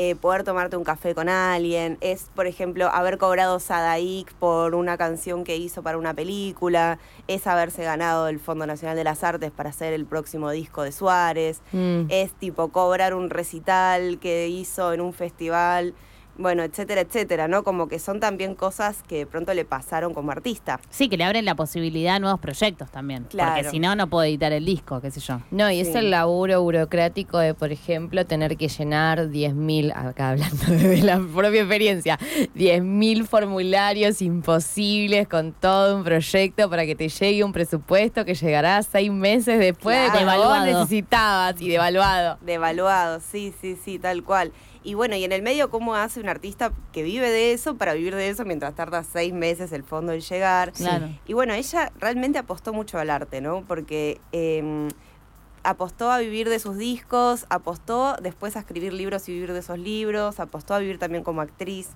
eh, 0.00 0.14
poder 0.14 0.44
tomarte 0.44 0.76
un 0.76 0.84
café 0.84 1.12
con 1.12 1.28
alguien, 1.28 1.98
es, 2.00 2.30
por 2.36 2.46
ejemplo, 2.46 2.86
haber 2.86 3.18
cobrado 3.18 3.58
Sadaik 3.58 4.32
por 4.34 4.76
una 4.76 4.96
canción 4.96 5.42
que 5.42 5.56
hizo 5.56 5.82
para 5.82 5.98
una 5.98 6.14
película, 6.14 7.00
es 7.26 7.48
haberse 7.48 7.82
ganado 7.82 8.28
el 8.28 8.38
Fondo 8.38 8.64
Nacional 8.64 8.96
de 8.96 9.02
las 9.02 9.24
Artes 9.24 9.50
para 9.50 9.70
hacer 9.70 9.92
el 9.92 10.06
próximo 10.06 10.52
disco 10.52 10.82
de 10.84 10.92
Suárez, 10.92 11.62
Mm. 11.72 12.02
es 12.10 12.30
tipo 12.34 12.68
cobrar 12.68 13.12
un 13.12 13.28
recital 13.28 14.20
que 14.20 14.46
hizo 14.46 14.92
en 14.92 15.00
un 15.00 15.12
festival, 15.12 15.94
bueno, 16.38 16.62
etcétera, 16.62 17.00
etcétera, 17.02 17.48
¿no? 17.48 17.62
Como 17.64 17.88
que 17.88 17.98
son 17.98 18.20
también 18.20 18.54
cosas 18.54 19.02
que 19.06 19.18
de 19.18 19.26
pronto 19.26 19.52
le 19.54 19.64
pasaron 19.64 20.14
como 20.14 20.30
artista. 20.32 20.80
Sí, 20.88 21.08
que 21.08 21.16
le 21.16 21.24
abren 21.24 21.44
la 21.44 21.54
posibilidad 21.54 22.16
a 22.16 22.18
nuevos 22.20 22.40
proyectos 22.40 22.90
también. 22.90 23.24
Claro. 23.24 23.54
Porque 23.56 23.70
si 23.70 23.78
no, 23.80 23.94
no 23.96 24.08
puedo 24.08 24.24
editar 24.24 24.52
el 24.52 24.64
disco, 24.64 25.00
qué 25.00 25.10
sé 25.10 25.20
yo. 25.20 25.40
No, 25.50 25.70
y 25.70 25.80
es 25.80 25.88
Sí. 25.92 25.98
el 25.98 26.10
laburo 26.10 26.62
burocrático 26.62 27.38
de, 27.38 27.54
por 27.54 27.72
ejemplo, 27.72 28.24
tener 28.24 28.56
que 28.56 28.68
llenar 28.68 29.28
10.000, 29.28 29.92
acá 29.94 30.30
hablando 30.30 30.64
de 30.66 31.02
la 31.02 31.18
propia 31.18 31.60
experiencia, 31.60 32.18
10.000 32.54 33.26
formularios 33.26 34.22
imposibles 34.22 35.26
con 35.28 35.52
todo 35.52 35.96
un 35.96 36.04
proyecto 36.04 36.68
para 36.70 36.86
que 36.86 36.94
te 36.94 37.08
llegue 37.08 37.44
un 37.44 37.52
presupuesto 37.52 38.24
que 38.24 38.34
llegará 38.34 38.82
seis 38.82 39.10
meses 39.10 39.58
después 39.58 39.96
Claro. 39.96 40.04
de 40.04 40.24
cuando 40.24 40.32
vos 40.44 40.52
Devaluado. 40.54 40.80
necesitabas 40.84 41.60
y 41.60 41.68
devaluado. 41.68 42.38
Devaluado, 42.42 43.20
sí, 43.20 43.52
sí, 43.60 43.76
sí, 43.84 43.98
tal 43.98 44.22
cual. 44.22 44.52
Y 44.88 44.94
bueno, 44.94 45.16
y 45.16 45.24
en 45.24 45.32
el 45.32 45.42
medio, 45.42 45.68
¿cómo 45.68 45.94
hace 45.94 46.18
un 46.18 46.30
artista 46.30 46.72
que 46.92 47.02
vive 47.02 47.28
de 47.28 47.52
eso 47.52 47.76
para 47.76 47.92
vivir 47.92 48.14
de 48.14 48.30
eso 48.30 48.46
mientras 48.46 48.74
tarda 48.74 49.02
seis 49.02 49.34
meses 49.34 49.70
el 49.72 49.84
fondo 49.84 50.12
en 50.12 50.20
llegar? 50.20 50.72
Claro. 50.72 51.10
Y 51.26 51.34
bueno, 51.34 51.52
ella 51.52 51.92
realmente 52.00 52.38
apostó 52.38 52.72
mucho 52.72 52.98
al 52.98 53.10
arte, 53.10 53.42
¿no? 53.42 53.64
Porque 53.68 54.18
eh, 54.32 54.88
apostó 55.62 56.10
a 56.10 56.18
vivir 56.20 56.48
de 56.48 56.58
sus 56.58 56.78
discos, 56.78 57.44
apostó 57.50 58.16
después 58.22 58.56
a 58.56 58.60
escribir 58.60 58.94
libros 58.94 59.28
y 59.28 59.32
vivir 59.32 59.52
de 59.52 59.58
esos 59.58 59.78
libros, 59.78 60.40
apostó 60.40 60.72
a 60.72 60.78
vivir 60.78 60.98
también 60.98 61.22
como 61.22 61.42
actriz. 61.42 61.90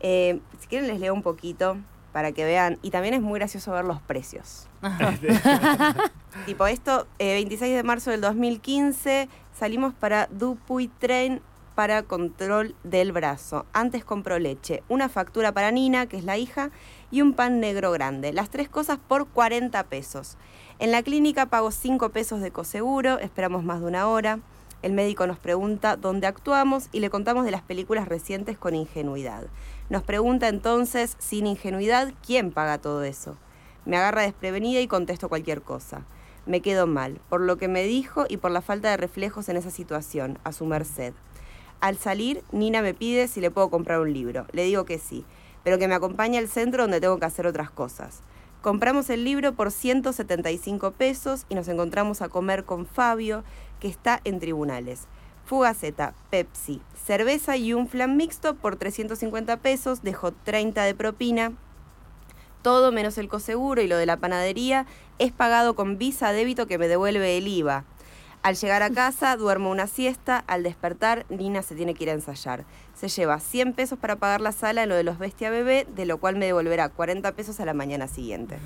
Eh, 0.00 0.40
si 0.58 0.66
quieren 0.66 0.88
les 0.88 0.98
leo 0.98 1.14
un 1.14 1.22
poquito 1.22 1.76
para 2.12 2.32
que 2.32 2.44
vean. 2.44 2.78
Y 2.82 2.90
también 2.90 3.14
es 3.14 3.22
muy 3.22 3.38
gracioso 3.38 3.70
ver 3.70 3.84
los 3.84 4.00
precios. 4.00 4.66
Tipo, 6.46 6.66
esto, 6.66 7.06
eh, 7.20 7.34
26 7.34 7.76
de 7.76 7.82
marzo 7.84 8.10
del 8.10 8.20
2015, 8.20 9.28
salimos 9.56 9.94
para 9.94 10.26
Dupuy 10.32 10.88
Train 10.88 11.40
para 11.76 12.02
control 12.02 12.74
del 12.84 13.12
brazo. 13.12 13.66
Antes 13.74 14.02
compró 14.02 14.38
leche, 14.38 14.82
una 14.88 15.10
factura 15.10 15.52
para 15.52 15.70
Nina, 15.70 16.06
que 16.06 16.16
es 16.16 16.24
la 16.24 16.38
hija, 16.38 16.70
y 17.10 17.20
un 17.20 17.34
pan 17.34 17.60
negro 17.60 17.92
grande. 17.92 18.32
Las 18.32 18.48
tres 18.48 18.70
cosas 18.70 18.98
por 18.98 19.28
40 19.28 19.84
pesos. 19.84 20.38
En 20.78 20.90
la 20.90 21.02
clínica 21.02 21.46
pago 21.46 21.70
5 21.70 22.08
pesos 22.08 22.40
de 22.40 22.50
coseguro, 22.50 23.18
esperamos 23.18 23.62
más 23.62 23.80
de 23.80 23.86
una 23.86 24.08
hora. 24.08 24.40
El 24.80 24.94
médico 24.94 25.26
nos 25.26 25.38
pregunta 25.38 25.96
dónde 25.96 26.26
actuamos 26.26 26.88
y 26.92 27.00
le 27.00 27.10
contamos 27.10 27.44
de 27.44 27.50
las 27.50 27.62
películas 27.62 28.08
recientes 28.08 28.56
con 28.56 28.74
ingenuidad. 28.74 29.44
Nos 29.90 30.02
pregunta 30.02 30.48
entonces, 30.48 31.14
sin 31.18 31.46
ingenuidad, 31.46 32.14
¿quién 32.26 32.52
paga 32.52 32.78
todo 32.78 33.04
eso? 33.04 33.36
Me 33.84 33.98
agarra 33.98 34.22
desprevenida 34.22 34.80
y 34.80 34.88
contesto 34.88 35.28
cualquier 35.28 35.60
cosa. 35.60 36.06
Me 36.46 36.62
quedo 36.62 36.86
mal, 36.86 37.20
por 37.28 37.42
lo 37.42 37.58
que 37.58 37.68
me 37.68 37.82
dijo 37.82 38.24
y 38.28 38.38
por 38.38 38.50
la 38.50 38.62
falta 38.62 38.88
de 38.88 38.96
reflejos 38.96 39.50
en 39.50 39.58
esa 39.58 39.70
situación, 39.70 40.38
a 40.42 40.52
su 40.52 40.64
merced. 40.64 41.12
Al 41.80 41.98
salir, 41.98 42.42
Nina 42.52 42.82
me 42.82 42.94
pide 42.94 43.28
si 43.28 43.40
le 43.40 43.50
puedo 43.50 43.70
comprar 43.70 44.00
un 44.00 44.12
libro. 44.12 44.46
Le 44.52 44.64
digo 44.64 44.84
que 44.84 44.98
sí, 44.98 45.24
pero 45.62 45.78
que 45.78 45.88
me 45.88 45.94
acompañe 45.94 46.38
al 46.38 46.48
centro 46.48 46.84
donde 46.84 47.00
tengo 47.00 47.18
que 47.18 47.26
hacer 47.26 47.46
otras 47.46 47.70
cosas. 47.70 48.22
Compramos 48.62 49.10
el 49.10 49.24
libro 49.24 49.54
por 49.54 49.70
175 49.70 50.92
pesos 50.92 51.46
y 51.48 51.54
nos 51.54 51.68
encontramos 51.68 52.22
a 52.22 52.28
comer 52.28 52.64
con 52.64 52.86
Fabio, 52.86 53.44
que 53.78 53.88
está 53.88 54.20
en 54.24 54.40
tribunales. 54.40 55.06
Fugaceta, 55.44 56.14
Pepsi, 56.30 56.80
cerveza 57.04 57.56
y 57.56 57.72
un 57.72 57.86
flan 57.86 58.16
mixto 58.16 58.56
por 58.56 58.74
350 58.76 59.58
pesos, 59.58 60.02
dejó 60.02 60.32
30 60.32 60.82
de 60.82 60.94
propina. 60.94 61.52
Todo 62.62 62.90
menos 62.90 63.18
el 63.18 63.28
coseguro 63.28 63.82
y 63.82 63.86
lo 63.86 63.96
de 63.96 64.06
la 64.06 64.16
panadería 64.16 64.86
es 65.20 65.30
pagado 65.30 65.76
con 65.76 65.98
visa 65.98 66.32
débito 66.32 66.66
que 66.66 66.78
me 66.78 66.88
devuelve 66.88 67.38
el 67.38 67.46
IVA. 67.46 67.84
Al 68.46 68.54
llegar 68.54 68.84
a 68.84 68.90
casa, 68.90 69.36
duermo 69.36 69.72
una 69.72 69.88
siesta. 69.88 70.44
Al 70.46 70.62
despertar, 70.62 71.26
Nina 71.30 71.62
se 71.62 71.74
tiene 71.74 71.94
que 71.94 72.04
ir 72.04 72.10
a 72.10 72.12
ensayar. 72.12 72.64
Se 72.94 73.08
lleva 73.08 73.40
100 73.40 73.72
pesos 73.72 73.98
para 73.98 74.14
pagar 74.14 74.40
la 74.40 74.52
sala 74.52 74.84
en 74.84 74.88
lo 74.88 74.94
de 74.94 75.02
los 75.02 75.18
bestia 75.18 75.50
bebé, 75.50 75.84
de 75.96 76.06
lo 76.06 76.18
cual 76.18 76.36
me 76.36 76.46
devolverá 76.46 76.88
40 76.88 77.32
pesos 77.32 77.58
a 77.58 77.64
la 77.64 77.74
mañana 77.74 78.06
siguiente. 78.06 78.58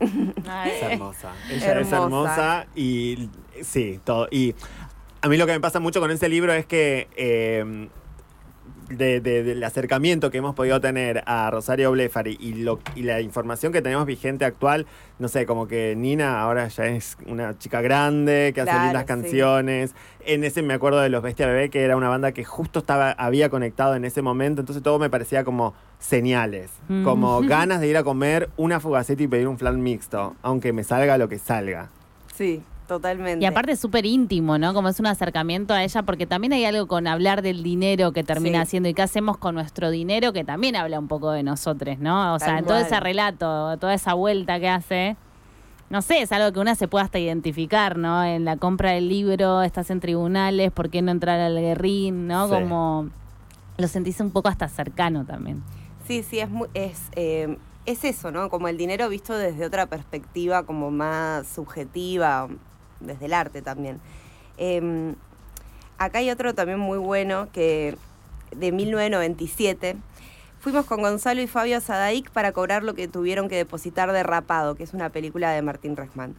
Es 0.00 0.82
hermosa. 0.82 1.32
Ella 1.50 1.56
es 1.56 1.62
Hermosa. 1.92 1.96
hermosa 2.04 2.66
y 2.74 3.28
sí, 3.60 4.00
todo. 4.02 4.28
Y 4.30 4.54
a 5.20 5.28
mí 5.28 5.36
lo 5.36 5.44
que 5.44 5.52
me 5.52 5.60
pasa 5.60 5.78
mucho 5.78 6.00
con 6.00 6.10
ese 6.10 6.30
libro 6.30 6.54
es 6.54 6.64
que 6.64 7.08
eh, 7.18 7.88
de- 8.88 9.20
de- 9.20 9.42
del 9.42 9.62
acercamiento 9.64 10.30
que 10.30 10.38
hemos 10.38 10.54
podido 10.54 10.80
tener 10.80 11.22
a 11.26 11.50
Rosario 11.50 11.90
Blefari 11.90 12.36
y, 12.40 12.54
lo, 12.62 12.78
y 12.94 13.02
la 13.02 13.20
información 13.20 13.72
que 13.72 13.82
tenemos 13.82 14.06
vigente 14.06 14.44
actual, 14.44 14.86
no 15.18 15.26
sé, 15.28 15.44
como 15.46 15.66
que 15.66 15.94
Nina 15.96 16.40
ahora 16.40 16.68
ya 16.68 16.86
es 16.86 17.16
una 17.26 17.58
chica 17.58 17.80
grande, 17.80 18.52
que 18.54 18.60
hace 18.60 18.72
lindas 18.72 19.02
sí. 19.02 19.06
canciones. 19.08 19.94
En 20.24 20.44
ese 20.44 20.62
me 20.62 20.74
acuerdo 20.74 21.00
de 21.00 21.08
Los 21.08 21.22
Bestia 21.22 21.46
Bebé, 21.46 21.68
que 21.68 21.82
era 21.82 21.96
una 21.96 22.08
banda 22.08 22.32
que 22.32 22.44
justo 22.44 22.78
estaba, 22.78 23.10
había 23.12 23.48
conectado 23.48 23.96
en 23.96 24.04
ese 24.04 24.22
momento, 24.22 24.60
entonces 24.60 24.82
todo 24.82 24.98
me 24.98 25.10
parecía 25.10 25.42
como 25.44 25.74
señales, 25.98 26.70
Mm. 26.88 27.02
como 27.04 27.40
ganas 27.42 27.80
de 27.80 27.88
ir 27.88 27.96
a 27.96 28.04
comer 28.04 28.50
una 28.56 28.78
fugaceta 28.80 29.22
y 29.22 29.26
pedir 29.26 29.48
un 29.48 29.58
flan 29.58 29.82
mixto, 29.82 30.36
aunque 30.42 30.72
me 30.72 30.84
salga 30.84 31.18
lo 31.18 31.28
que 31.28 31.38
salga. 31.38 31.90
Sí, 32.34 32.62
totalmente. 32.86 33.44
Y 33.44 33.46
aparte 33.46 33.72
es 33.72 33.80
súper 33.80 34.06
íntimo, 34.06 34.58
¿no? 34.58 34.72
Como 34.74 34.88
es 34.88 34.98
un 35.00 35.06
acercamiento 35.06 35.74
a 35.74 35.82
ella, 35.84 36.02
porque 36.02 36.26
también 36.26 36.52
hay 36.52 36.64
algo 36.64 36.86
con 36.86 37.06
hablar 37.06 37.42
del 37.42 37.62
dinero 37.62 38.12
que 38.12 38.22
termina 38.24 38.58
Sí. 38.58 38.62
haciendo 38.62 38.88
y 38.88 38.94
qué 38.94 39.02
hacemos 39.02 39.36
con 39.36 39.54
nuestro 39.54 39.90
dinero, 39.90 40.32
que 40.32 40.44
también 40.44 40.76
habla 40.76 40.98
un 40.98 41.08
poco 41.08 41.30
de 41.30 41.42
nosotros, 41.42 41.98
¿no? 41.98 42.34
O 42.34 42.38
sea, 42.38 42.58
en 42.58 42.64
todo 42.64 42.74
cual. 42.78 42.86
ese 42.86 43.00
relato, 43.00 43.76
toda 43.78 43.94
esa 43.94 44.14
vuelta 44.14 44.58
que 44.60 44.68
hace, 44.68 45.16
no 45.90 46.02
sé, 46.02 46.22
es 46.22 46.32
algo 46.32 46.52
que 46.52 46.60
una 46.60 46.74
se 46.74 46.88
puede 46.88 47.04
hasta 47.04 47.18
identificar, 47.18 47.96
¿no? 47.96 48.24
En 48.24 48.44
la 48.44 48.56
compra 48.56 48.90
del 48.92 49.08
libro, 49.08 49.62
estás 49.62 49.90
en 49.90 50.00
tribunales, 50.00 50.72
¿por 50.72 50.90
qué 50.90 51.02
no 51.02 51.10
entrar 51.12 51.38
al 51.40 51.56
guerrín, 51.60 52.26
¿no? 52.26 52.48
Sí. 52.48 52.54
Como 52.54 53.08
lo 53.78 53.88
sentís 53.88 54.20
un 54.20 54.30
poco 54.30 54.48
hasta 54.48 54.68
cercano 54.68 55.24
también. 55.24 55.62
Sí, 56.06 56.22
sí, 56.22 56.38
es, 56.38 56.48
mu- 56.48 56.66
es, 56.74 57.02
eh, 57.16 57.56
es 57.84 58.04
eso, 58.04 58.30
¿no? 58.32 58.48
Como 58.48 58.68
el 58.68 58.76
dinero 58.78 59.08
visto 59.08 59.36
desde 59.36 59.64
otra 59.66 59.86
perspectiva, 59.86 60.64
como 60.64 60.90
más 60.90 61.46
subjetiva. 61.46 62.48
Desde 63.00 63.26
el 63.26 63.34
arte 63.34 63.62
también. 63.62 64.00
Em, 64.58 65.14
acá 65.98 66.18
hay 66.18 66.30
otro 66.30 66.54
también 66.54 66.78
muy 66.78 66.98
bueno 66.98 67.48
que 67.52 67.96
de 68.50 68.72
1997. 68.72 69.96
Fuimos 70.60 70.86
con 70.86 71.00
Gonzalo 71.00 71.40
y 71.42 71.46
Fabio 71.46 71.80
Sadaic 71.80 72.30
para 72.30 72.52
cobrar 72.52 72.82
lo 72.82 72.94
que 72.94 73.08
tuvieron 73.08 73.48
que 73.48 73.56
depositar 73.56 74.12
de 74.12 74.22
Rapado, 74.22 74.74
que 74.74 74.82
es 74.82 74.94
una 74.94 75.10
película 75.10 75.50
de 75.52 75.62
Martín 75.62 75.96
Resman. 75.96 76.34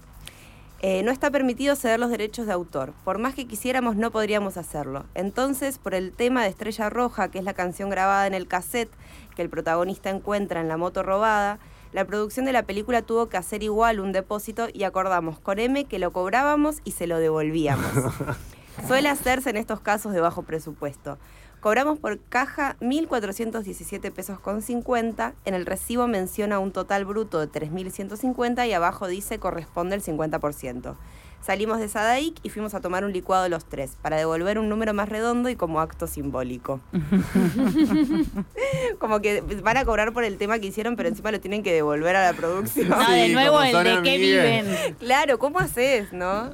Eh, 0.80 1.02
no 1.02 1.12
está 1.12 1.32
permitido 1.32 1.76
ceder 1.76 2.00
los 2.00 2.12
derechos 2.12 2.46
de 2.46 2.54
autor. 2.54 2.94
Por 3.04 3.18
más 3.18 3.34
que 3.34 3.48
quisiéramos, 3.48 3.96
no 3.96 4.12
podríamos 4.12 4.58
hacerlo. 4.58 5.06
Entonces, 5.16 5.80
por 5.80 5.96
el 5.96 6.12
tema 6.12 6.44
de 6.44 6.50
Estrella 6.50 6.90
Roja, 6.90 7.30
que 7.30 7.40
es 7.40 7.44
la 7.44 7.54
canción 7.54 7.90
grabada 7.90 8.28
en 8.28 8.36
el 8.36 8.48
cassette 8.48 8.92
que 9.36 9.42
el 9.42 9.50
protagonista 9.50 10.12
encuentra 10.12 10.62
en 10.62 10.68
la 10.68 10.78
moto 10.78 11.02
robada, 11.02 11.58
la 11.98 12.06
producción 12.06 12.46
de 12.46 12.51
la 12.51 12.62
película 12.62 13.01
tuvo 13.01 13.27
que 13.27 13.38
hacer 13.38 13.63
igual 13.63 14.00
un 14.00 14.12
depósito 14.12 14.68
y 14.72 14.84
acordamos 14.84 15.39
con 15.39 15.58
M 15.58 15.86
que 15.86 15.98
lo 15.98 16.13
cobrábamos 16.13 16.75
y 16.84 16.92
se 16.92 17.08
lo 17.08 17.18
devolvíamos. 17.18 17.92
Suele 18.88 19.10
hacerse 19.10 19.50
en 19.50 19.58
estos 19.58 19.80
casos 19.80 20.13
de 20.13 20.22
bajo 20.22 20.44
presupuesto. 20.44 21.18
Cobramos 21.60 21.98
por 21.98 22.20
caja 22.20 22.75
1.417 22.82 24.12
pesos 24.12 24.39
con 24.39 24.62
50. 24.62 25.34
En 25.44 25.56
el 25.56 25.66
recibo 25.66 26.06
menciona 26.06 26.60
un 26.60 26.72
total 26.72 27.04
bruto 27.04 27.39
de 27.39 27.50
3.150 27.50 28.68
y 28.68 28.74
abajo 28.74 29.08
dice 29.08 29.39
corresponde 29.39 29.96
el 29.96 30.04
50%. 30.04 30.96
Salimos 31.41 31.79
de 31.79 31.88
Sadaic 31.88 32.36
y 32.44 32.50
fuimos 32.50 32.74
a 32.74 32.82
tomar 32.82 33.06
un 33.06 33.13
licuado 33.13 33.48
los 33.48 33.65
tres, 33.65 33.98
para 34.01 34.17
devolver 34.17 34.60
un 34.60 34.67
número 34.67 34.94
más 34.94 35.08
redondo 35.08 35.50
y 35.50 35.56
como 35.56 35.79
acto 35.79 36.06
simbólico. 36.06 36.82
como 39.00 39.22
que 39.22 39.41
van 39.63 39.77
a 39.77 39.86
cobrar 39.86 40.12
por 40.12 40.25
el 40.25 40.38
tema 40.38 40.60
que 40.60 40.67
hicieron, 40.67 40.98
pero 40.98 41.08
encima 41.08 41.32
lo 41.32 41.39
tienen 41.39 41.63
que 41.63 41.72
devolver 41.72 42.17
a 42.17 42.32
la 42.32 42.38
producción. 42.38 42.89
No, 42.89 43.12
de 43.12 43.29
nuevo 43.29 43.62
el 43.62 43.84
de 43.84 44.01
qué 44.03 44.17
viven. 44.17 44.96
Claro, 45.00 45.39
¿cómo 45.39 45.60
haces, 45.60 46.12
no? 46.12 46.53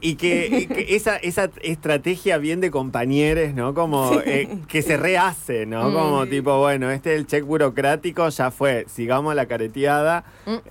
Y 0.00 0.14
que, 0.14 0.46
y 0.46 0.66
que 0.66 0.96
esa, 0.96 1.16
esa 1.16 1.50
estrategia 1.62 2.38
bien 2.38 2.60
de 2.60 2.70
compañeros, 2.70 3.54
¿no? 3.54 3.74
Como 3.74 4.20
eh, 4.24 4.58
que 4.68 4.82
se 4.82 4.96
rehace, 4.96 5.66
¿no? 5.66 5.92
Como 5.92 6.26
tipo, 6.26 6.58
bueno, 6.58 6.90
este 6.90 7.14
es 7.14 7.20
el 7.20 7.26
check 7.26 7.44
burocrático, 7.44 8.28
ya 8.28 8.50
fue, 8.50 8.86
sigamos 8.88 9.34
la 9.34 9.46
careteada, 9.46 10.24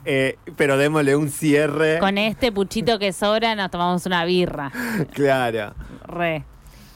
eh, 0.06 0.38
pero 0.56 0.78
démosle 0.78 1.16
un 1.16 1.30
cierre. 1.30 2.00
Con 2.00 2.18
este 2.18 2.52
puchito 2.52 3.00
que 3.00 3.14
sobra 3.14 3.49
nos 3.56 3.72
tomamos 3.72 4.06
una 4.06 4.26
birra. 4.26 4.72
Claro. 5.14 5.74
Re. 6.06 6.44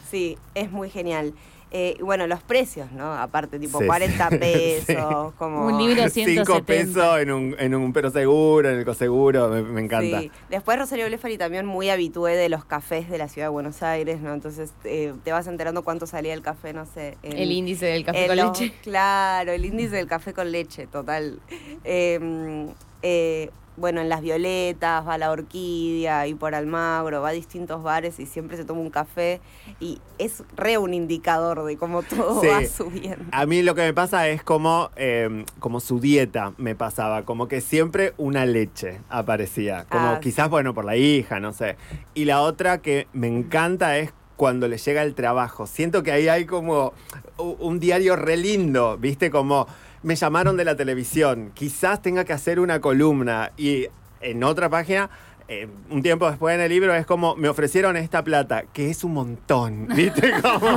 Sí, 0.10 0.38
es 0.56 0.72
muy 0.72 0.90
genial. 0.90 1.34
Eh, 1.76 1.96
y 2.00 2.04
bueno, 2.04 2.28
los 2.28 2.44
precios, 2.44 2.92
¿no? 2.92 3.14
Aparte, 3.16 3.58
tipo 3.58 3.80
Sí, 3.80 3.88
40 3.88 4.30
sí. 4.30 4.38
pesos, 4.86 5.34
como... 5.40 5.66
Un 5.66 5.80
libro 5.80 6.08
Cinco 6.08 6.46
170. 6.46 6.66
pesos 6.68 7.20
en 7.20 7.32
un, 7.32 7.56
en 7.58 7.74
un 7.74 7.92
pero 7.94 8.12
seguro, 8.12 8.70
en 8.70 8.78
el 8.78 8.86
coseguro, 8.86 9.50
me, 9.50 9.64
me 9.64 9.82
encanta. 9.82 10.20
Sí. 10.22 10.30
Después 10.52 10.78
Rosario 10.78 11.08
Blefari 11.08 11.40
también 11.40 11.66
muy 11.66 11.90
habitué 11.90 12.36
de 12.36 12.48
los 12.48 12.64
cafés 12.64 13.10
de 13.10 13.18
la 13.18 13.28
ciudad 13.28 13.48
de 13.48 13.52
Buenos 13.54 13.82
Aires, 13.82 14.22
¿no? 14.22 14.36
Entonces 14.36 14.72
eh, 14.84 15.16
te 15.24 15.32
vas 15.32 15.48
enterando 15.48 15.82
cuánto 15.84 16.06
salía 16.06 16.36
el 16.36 16.44
café, 16.44 16.74
no 16.74 16.86
sé. 16.86 17.18
en- 17.24 17.38
El 17.40 17.52
índice 17.52 17.88
del 17.88 18.06
café 18.06 18.28
con 18.28 18.38
los- 18.38 18.60
leche. 18.60 18.72
Claro, 18.84 19.52
el 19.52 19.66
índice 19.66 19.96
del 19.96 20.06
café 20.06 20.32
con 20.32 20.52
leche, 20.52 20.86
total. 20.86 21.40
Eh, 21.84 22.68
eh, 23.02 23.50
bueno, 23.76 24.02
en 24.02 24.10
Las 24.10 24.22
Violetas, 24.22 25.08
va 25.08 25.16
a 25.16 25.18
la 25.18 25.32
Orquídea 25.32 26.28
y 26.28 26.36
por 26.36 26.54
Almagro, 26.56 27.22
va 27.22 27.30
a 27.30 27.32
distintos 27.32 27.82
bares 27.84 28.20
y 28.20 28.26
siempre 28.26 28.56
se 28.58 28.66
toma 28.66 28.82
un 28.82 28.90
café 28.90 29.42
y 29.80 30.00
es 30.20 30.44
re 30.56 30.78
un 30.78 30.94
indicador 30.94 31.64
de 31.66 31.78
cómo 31.78 32.04
todo 32.04 32.42
Sí. 32.42 32.48
va 32.48 32.66
subiendo. 32.66 33.26
A 33.32 33.46
mí 33.46 33.62
lo 33.64 33.76
que 33.76 33.82
me 33.82 33.94
pasa 33.94 34.28
es 34.30 34.44
como, 34.44 34.90
eh, 34.96 35.46
como 35.60 35.80
su 35.80 36.00
dieta 36.00 36.54
me 36.58 36.76
pasaba, 36.76 37.24
como 37.24 37.48
que 37.48 37.62
siempre 37.62 38.14
una 38.18 38.46
leche 38.46 39.02
aparecía, 39.10 39.86
como 39.90 40.10
Ah, 40.10 40.20
quizás, 40.20 40.50
bueno, 40.50 40.74
por 40.74 40.86
la 40.86 40.96
hija, 40.96 41.40
no 41.40 41.54
sé. 41.54 41.76
Y 42.14 42.26
la 42.26 42.42
otra 42.42 42.80
que 42.82 43.08
me 43.14 43.28
encanta 43.28 43.98
es 43.98 44.14
cuando 44.36 44.68
le 44.68 44.78
llega 44.78 45.04
el 45.04 45.14
trabajo. 45.16 45.68
Siento 45.68 46.04
que 46.04 46.12
ahí 46.12 46.28
hay 46.28 46.46
como 46.46 46.94
un 47.38 47.80
diario 47.80 48.16
re 48.16 48.36
lindo, 48.36 48.98
¿viste? 48.98 49.30
Como 49.32 49.68
me 50.04 50.16
llamaron 50.16 50.58
de 50.58 50.66
la 50.66 50.76
televisión, 50.76 51.52
quizás 51.54 52.02
tenga 52.02 52.24
que 52.26 52.34
hacer 52.34 52.60
una 52.60 52.80
columna 52.82 53.52
y 53.58 53.88
en 54.22 54.44
otra 54.44 54.70
página... 54.70 55.10
eh, 55.50 55.68
un 55.90 56.02
tiempo 56.02 56.30
después 56.30 56.56
en 56.56 56.62
el 56.62 56.70
libro 56.70 56.96
es 56.96 57.06
como 57.06 57.36
me 57.36 57.50
ofrecieron 57.50 57.98
esta 57.98 58.24
plata, 58.24 58.64
que 58.74 58.90
es 58.90 59.04
un 59.04 59.14
montón, 59.14 59.88
¿viste? 59.96 60.32
Como, 60.42 60.68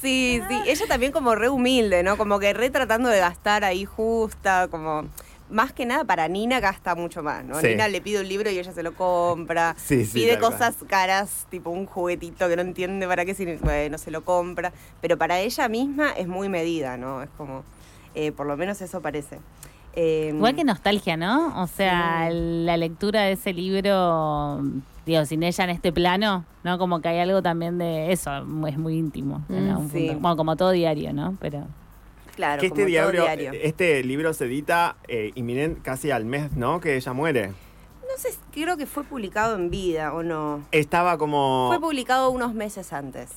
Sí, 0.00 0.40
sí, 0.48 0.60
ella 0.66 0.86
también 0.88 1.12
como 1.12 1.34
re 1.34 1.48
humilde, 1.48 2.02
¿no? 2.02 2.16
Como 2.16 2.38
que 2.38 2.52
re 2.52 2.70
tratando 2.70 3.08
de 3.08 3.18
gastar 3.20 3.64
ahí 3.64 3.84
justa, 3.84 4.68
como... 4.70 5.04
Más 5.52 5.72
que 5.72 5.84
nada 5.86 6.04
para 6.04 6.26
Nina 6.28 6.58
gasta 6.60 6.94
mucho 6.94 7.22
más, 7.22 7.44
¿no? 7.44 7.60
Sí. 7.60 7.68
Nina 7.68 7.86
le 7.88 8.00
pide 8.00 8.20
un 8.20 8.28
libro 8.28 8.50
y 8.50 8.58
ella 8.58 8.72
se 8.72 8.82
lo 8.82 8.94
compra. 8.94 9.76
Sí, 9.82 10.04
sí, 10.06 10.14
pide 10.20 10.38
cual. 10.38 10.52
cosas 10.52 10.76
caras, 10.88 11.46
tipo 11.50 11.70
un 11.70 11.86
juguetito 11.86 12.48
que 12.48 12.56
no 12.56 12.62
entiende 12.62 13.06
para 13.06 13.24
qué, 13.24 13.34
sirve, 13.34 13.58
bueno, 13.62 13.98
se 13.98 14.10
lo 14.10 14.24
compra. 14.24 14.72
Pero 15.00 15.16
para 15.18 15.38
ella 15.40 15.68
misma 15.68 16.10
es 16.12 16.26
muy 16.26 16.48
medida, 16.48 16.96
¿no? 16.96 17.22
Es 17.22 17.28
como, 17.36 17.62
eh, 18.14 18.32
por 18.32 18.46
lo 18.46 18.56
menos 18.56 18.80
eso 18.80 19.00
parece. 19.02 19.38
Eh, 19.94 20.32
Igual 20.34 20.54
que 20.56 20.64
nostalgia, 20.64 21.16
¿no? 21.18 21.60
O 21.62 21.66
sea, 21.66 22.30
la 22.30 22.76
lectura 22.78 23.22
de 23.24 23.32
ese 23.32 23.52
libro, 23.52 24.62
digo, 25.04 25.24
sin 25.26 25.42
ella 25.42 25.64
en 25.64 25.70
este 25.70 25.92
plano, 25.92 26.46
¿no? 26.64 26.78
Como 26.78 27.00
que 27.02 27.08
hay 27.08 27.18
algo 27.18 27.42
también 27.42 27.76
de 27.76 28.10
eso, 28.10 28.30
es 28.66 28.78
muy 28.78 28.96
íntimo. 28.96 29.42
en 29.50 29.66
Mm, 29.66 29.70
algún 29.70 29.90
sí. 29.90 30.06
punto. 30.06 30.20
Bueno, 30.20 30.36
como 30.36 30.56
todo 30.56 30.70
diario, 30.70 31.12
¿no? 31.12 31.36
Pero 31.40 31.66
Claro, 32.36 32.60
que 32.60 32.66
este 32.68 32.82
como 32.82 33.10
todo 33.10 33.10
diario, 33.26 33.52
este 33.52 34.02
libro 34.04 34.32
se 34.32 34.46
edita 34.46 34.96
eh, 35.08 35.32
inminente 35.34 35.80
casi 35.82 36.10
al 36.10 36.24
mes, 36.24 36.52
¿no? 36.56 36.80
Que 36.80 36.96
ella 36.96 37.12
muere. 37.12 37.48
No 37.48 38.18
sé, 38.18 38.30
creo 38.52 38.76
que 38.76 38.86
fue 38.86 39.04
publicado 39.04 39.56
en 39.56 39.70
vida 39.70 40.12
o 40.14 40.22
no. 40.22 40.64
Estaba 40.72 41.18
como. 41.18 41.66
Fue 41.68 41.80
publicado 41.80 42.30
unos 42.30 42.54
meses 42.54 42.92
antes. 42.92 43.30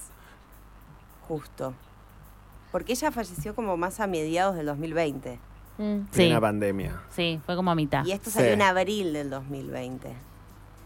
Justo. 1.28 1.74
Porque 2.72 2.94
ella 2.94 3.12
falleció 3.12 3.56
como 3.56 3.78
más 3.78 4.00
a 4.00 4.08
mediados 4.08 4.56
del 4.56 4.66
2020. 4.68 5.40
Mm. 5.78 5.98
sí, 6.04 6.06
plena 6.14 6.40
pandemia. 6.40 7.02
sí, 7.14 7.42
fue 7.46 7.56
como 7.58 7.72
a 7.72 7.76
mitad. 7.76 8.06
Y 8.06 8.14
esto 8.14 8.30
Sí. 8.30 8.38
salió 8.38 8.54
en 8.54 8.62
abril 8.62 9.12
del 9.14 9.30
2020. 9.30 10.14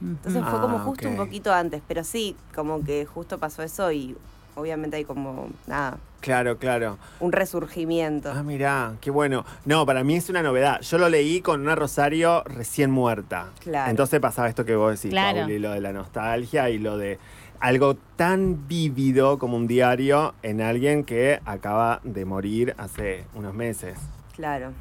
Entonces 0.01 0.41
fue 0.43 0.57
Ah, 0.57 0.61
como 0.61 0.79
justo 0.79 1.07
ok. 1.07 1.11
un 1.11 1.17
poquito 1.17 1.53
antes. 1.53 1.81
Pero 1.87 2.03
sí, 2.03 2.35
como 2.55 2.83
que 2.83 3.05
justo 3.05 3.37
pasó 3.37 3.61
eso 3.63 3.91
y 3.91 4.15
obviamente 4.59 4.97
hay 4.97 5.05
como, 5.05 5.49
nada, 5.67 5.97
Claro, 6.21 6.57
claro. 6.57 6.97
un 7.21 7.31
resurgimiento. 7.31 8.31
Ah, 8.35 8.43
mirá, 8.43 8.93
qué 8.99 9.09
bueno. 9.09 9.45
No, 9.65 9.85
para 9.85 10.03
mí 10.03 10.15
es 10.15 10.29
una 10.29 10.43
novedad. 10.43 10.81
Yo 10.81 10.97
lo 10.97 11.07
leí 11.07 11.39
con 11.41 11.61
una 11.61 11.75
Rosario 11.75 12.43
recién 12.43 12.91
muerta. 12.91 13.47
Claro. 13.61 13.89
Entonces 13.89 14.19
pasaba 14.19 14.49
esto 14.49 14.65
que 14.65 14.75
vos 14.75 14.95
decís, 15.01 15.11
Claro. 15.11 15.39
Pauli, 15.39 15.59
lo 15.59 15.71
de 15.71 15.79
la 15.79 15.93
nostalgia 15.93 16.69
y 16.69 16.77
lo 16.77 16.97
de 16.97 17.19
algo 17.61 17.95
tan 18.17 18.67
vívido 18.67 19.39
como 19.39 19.55
un 19.55 19.67
diario 19.67 20.33
en 20.43 20.61
alguien 20.61 21.03
que 21.05 21.39
acaba 21.45 22.01
de 22.03 22.25
morir 22.25 22.75
hace 22.77 23.23
unos 23.33 23.53
meses. 23.53 23.97
Claro. 24.35 24.71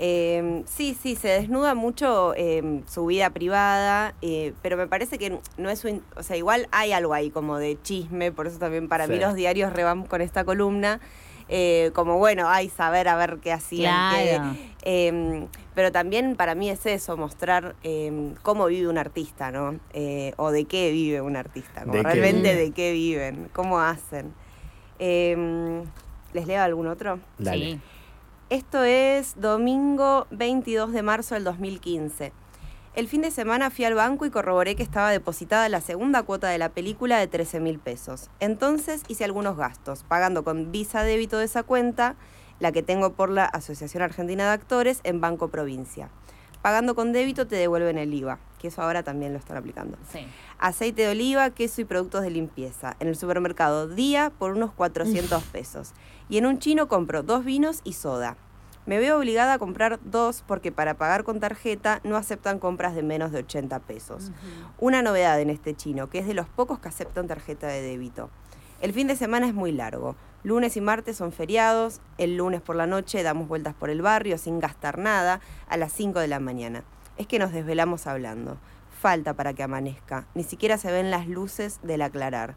Eh, 0.00 0.62
sí, 0.66 0.96
sí, 1.00 1.16
se 1.16 1.28
desnuda 1.28 1.74
mucho 1.74 2.32
eh, 2.36 2.82
su 2.86 3.06
vida 3.06 3.30
privada, 3.30 4.14
eh, 4.22 4.52
pero 4.62 4.76
me 4.76 4.86
parece 4.86 5.18
que 5.18 5.38
no 5.56 5.70
es 5.70 5.84
un... 5.84 6.02
O 6.16 6.22
sea, 6.22 6.36
igual 6.36 6.68
hay 6.70 6.92
algo 6.92 7.14
ahí 7.14 7.30
como 7.30 7.58
de 7.58 7.76
chisme, 7.82 8.30
por 8.30 8.46
eso 8.46 8.58
también 8.58 8.88
para 8.88 9.06
mí 9.08 9.18
los 9.18 9.34
diarios 9.34 9.72
revan 9.72 10.04
con 10.04 10.20
esta 10.20 10.44
columna. 10.44 11.00
eh, 11.48 11.90
como 11.94 12.18
bueno, 12.18 12.48
hay 12.48 12.68
saber 12.68 13.08
a 13.08 13.16
ver 13.16 13.38
qué 13.42 13.52
hacían. 13.52 14.10
Claro. 14.10 14.56
eh, 14.82 15.46
pero 15.74 15.92
también 15.92 16.36
para 16.36 16.54
mí 16.54 16.68
es 16.70 16.84
eso, 16.86 17.16
mostrar 17.16 17.74
eh, 17.82 18.34
cómo 18.42 18.66
vive 18.66 18.88
un 18.88 18.98
artista, 18.98 19.50
¿no? 19.50 19.78
Eh, 19.92 20.32
o 20.36 20.50
de 20.50 20.64
qué 20.64 20.90
vive 20.90 21.20
un 21.20 21.36
artista, 21.36 21.82
como 21.82 21.94
¿De 21.94 22.00
qué 22.00 22.04
realmente 22.04 22.54
de 22.54 22.70
qué 22.72 22.92
viven, 22.92 23.48
cómo 23.52 23.80
hacen. 23.80 24.32
Eh, 24.98 25.82
¿Les 26.32 26.46
leo 26.46 26.62
algún 26.62 26.88
otro? 26.88 27.18
Dale. 27.38 27.72
Sí. 27.72 27.80
Esto 28.50 28.82
es 28.82 29.38
domingo 29.38 30.26
22 30.30 30.92
de 30.92 31.02
marzo 31.02 31.34
del 31.34 31.44
2015. 31.44 32.32
El 32.94 33.06
fin 33.06 33.20
de 33.20 33.30
semana 33.30 33.68
fui 33.68 33.84
al 33.84 33.92
banco 33.92 34.24
y 34.24 34.30
corroboré 34.30 34.74
que 34.74 34.82
estaba 34.82 35.10
depositada 35.10 35.68
la 35.68 35.82
segunda 35.82 36.22
cuota 36.22 36.48
de 36.48 36.56
la 36.56 36.70
película 36.70 37.18
de 37.18 37.26
13 37.26 37.60
mil 37.60 37.78
pesos. 37.78 38.30
Entonces 38.40 39.02
hice 39.06 39.24
algunos 39.24 39.58
gastos, 39.58 40.02
pagando 40.02 40.44
con 40.44 40.72
visa 40.72 41.02
débito 41.02 41.36
de 41.36 41.44
esa 41.44 41.62
cuenta, 41.62 42.16
la 42.58 42.72
que 42.72 42.82
tengo 42.82 43.12
por 43.12 43.28
la 43.28 43.44
Asociación 43.44 44.02
Argentina 44.02 44.44
de 44.44 44.52
Actores, 44.52 45.00
en 45.04 45.20
Banco 45.20 45.48
Provincia. 45.48 46.08
Pagando 46.62 46.94
con 46.94 47.12
débito 47.12 47.46
te 47.46 47.56
devuelven 47.56 47.98
el 47.98 48.14
IVA, 48.14 48.38
que 48.58 48.68
eso 48.68 48.80
ahora 48.80 49.02
también 49.02 49.34
lo 49.34 49.38
están 49.38 49.58
aplicando. 49.58 49.98
Sí. 50.10 50.26
Aceite 50.60 51.02
de 51.02 51.10
oliva, 51.10 51.50
queso 51.50 51.80
y 51.80 51.84
productos 51.84 52.22
de 52.22 52.30
limpieza. 52.30 52.96
En 52.98 53.06
el 53.06 53.14
supermercado 53.14 53.86
Día 53.86 54.32
por 54.36 54.50
unos 54.50 54.72
400 54.72 55.40
pesos. 55.44 55.92
Y 56.28 56.38
en 56.38 56.46
un 56.46 56.58
chino 56.58 56.88
compro 56.88 57.22
dos 57.22 57.44
vinos 57.44 57.80
y 57.84 57.92
soda. 57.92 58.36
Me 58.84 58.98
veo 58.98 59.18
obligada 59.18 59.52
a 59.52 59.58
comprar 59.58 60.00
dos 60.02 60.42
porque 60.48 60.72
para 60.72 60.94
pagar 60.94 61.22
con 61.22 61.38
tarjeta 61.38 62.00
no 62.02 62.16
aceptan 62.16 62.58
compras 62.58 62.96
de 62.96 63.04
menos 63.04 63.30
de 63.30 63.38
80 63.40 63.78
pesos. 63.80 64.32
Una 64.78 65.00
novedad 65.00 65.40
en 65.40 65.50
este 65.50 65.76
chino, 65.76 66.10
que 66.10 66.18
es 66.18 66.26
de 66.26 66.34
los 66.34 66.48
pocos 66.48 66.80
que 66.80 66.88
aceptan 66.88 67.28
tarjeta 67.28 67.68
de 67.68 67.80
débito. 67.80 68.28
El 68.80 68.92
fin 68.92 69.06
de 69.06 69.14
semana 69.14 69.46
es 69.46 69.54
muy 69.54 69.70
largo. 69.70 70.16
Lunes 70.42 70.76
y 70.76 70.80
martes 70.80 71.16
son 71.16 71.30
feriados. 71.30 72.00
El 72.16 72.36
lunes 72.36 72.62
por 72.62 72.74
la 72.74 72.88
noche 72.88 73.22
damos 73.22 73.46
vueltas 73.46 73.74
por 73.74 73.90
el 73.90 74.02
barrio 74.02 74.38
sin 74.38 74.58
gastar 74.58 74.98
nada 74.98 75.40
a 75.68 75.76
las 75.76 75.92
5 75.92 76.18
de 76.18 76.28
la 76.28 76.40
mañana. 76.40 76.82
es 77.16 77.26
que 77.26 77.38
nos 77.38 77.52
desvelamos 77.52 78.06
hablando. 78.06 78.58
Falta 79.00 79.34
para 79.34 79.54
que 79.54 79.62
amanezca, 79.62 80.26
ni 80.34 80.42
siquiera 80.42 80.76
se 80.76 80.90
ven 80.90 81.10
las 81.10 81.28
luces 81.28 81.78
del 81.82 82.02
aclarar. 82.02 82.56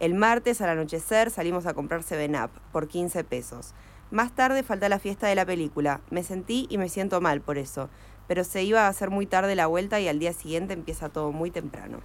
El 0.00 0.14
martes 0.14 0.60
al 0.62 0.70
anochecer 0.70 1.30
salimos 1.30 1.66
a 1.66 1.74
comprar 1.74 2.02
7-Up 2.02 2.50
por 2.72 2.88
15 2.88 3.24
pesos. 3.24 3.74
Más 4.10 4.32
tarde 4.32 4.62
falta 4.62 4.88
la 4.88 4.98
fiesta 4.98 5.26
de 5.26 5.34
la 5.34 5.44
película. 5.46 6.00
Me 6.10 6.22
sentí 6.22 6.66
y 6.70 6.78
me 6.78 6.88
siento 6.88 7.20
mal 7.20 7.40
por 7.40 7.58
eso, 7.58 7.90
pero 8.26 8.42
se 8.42 8.62
iba 8.62 8.86
a 8.86 8.88
hacer 8.88 9.10
muy 9.10 9.26
tarde 9.26 9.54
la 9.54 9.66
vuelta 9.66 10.00
y 10.00 10.08
al 10.08 10.18
día 10.18 10.32
siguiente 10.32 10.72
empieza 10.72 11.10
todo 11.10 11.30
muy 11.30 11.50
temprano. 11.50 12.00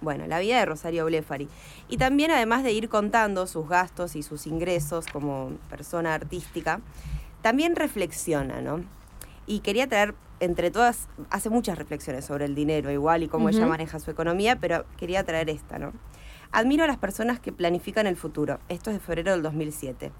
Bueno, 0.00 0.26
la 0.26 0.40
vida 0.40 0.58
de 0.58 0.66
Rosario 0.66 1.04
Blefari. 1.04 1.48
Y 1.88 1.96
también 1.96 2.30
además 2.30 2.64
de 2.64 2.72
ir 2.72 2.88
contando 2.88 3.46
sus 3.46 3.68
gastos 3.68 4.16
y 4.16 4.22
sus 4.22 4.46
ingresos 4.46 5.06
como 5.06 5.52
persona 5.70 6.14
artística, 6.14 6.80
también 7.42 7.76
reflexiona, 7.76 8.60
¿no? 8.60 8.84
Y 9.46 9.60
quería 9.60 9.86
traer, 9.86 10.14
entre 10.40 10.70
todas, 10.70 11.08
hace 11.30 11.50
muchas 11.50 11.78
reflexiones 11.78 12.24
sobre 12.24 12.44
el 12.44 12.54
dinero 12.54 12.90
igual 12.90 13.22
y 13.22 13.28
cómo 13.28 13.48
ella 13.48 13.66
maneja 13.66 13.98
su 13.98 14.10
economía, 14.10 14.56
pero 14.56 14.84
quería 14.96 15.24
traer 15.24 15.50
esta, 15.50 15.78
¿no? 15.78 15.92
Admiro 16.52 16.84
a 16.84 16.86
las 16.86 16.98
personas 16.98 17.40
que 17.40 17.52
planifican 17.52 18.06
el 18.06 18.16
futuro. 18.16 18.60
Esto 18.68 18.90
es 18.90 18.96
de 18.96 19.00
febrero 19.00 19.32
del 19.32 19.42
2007 19.42 20.12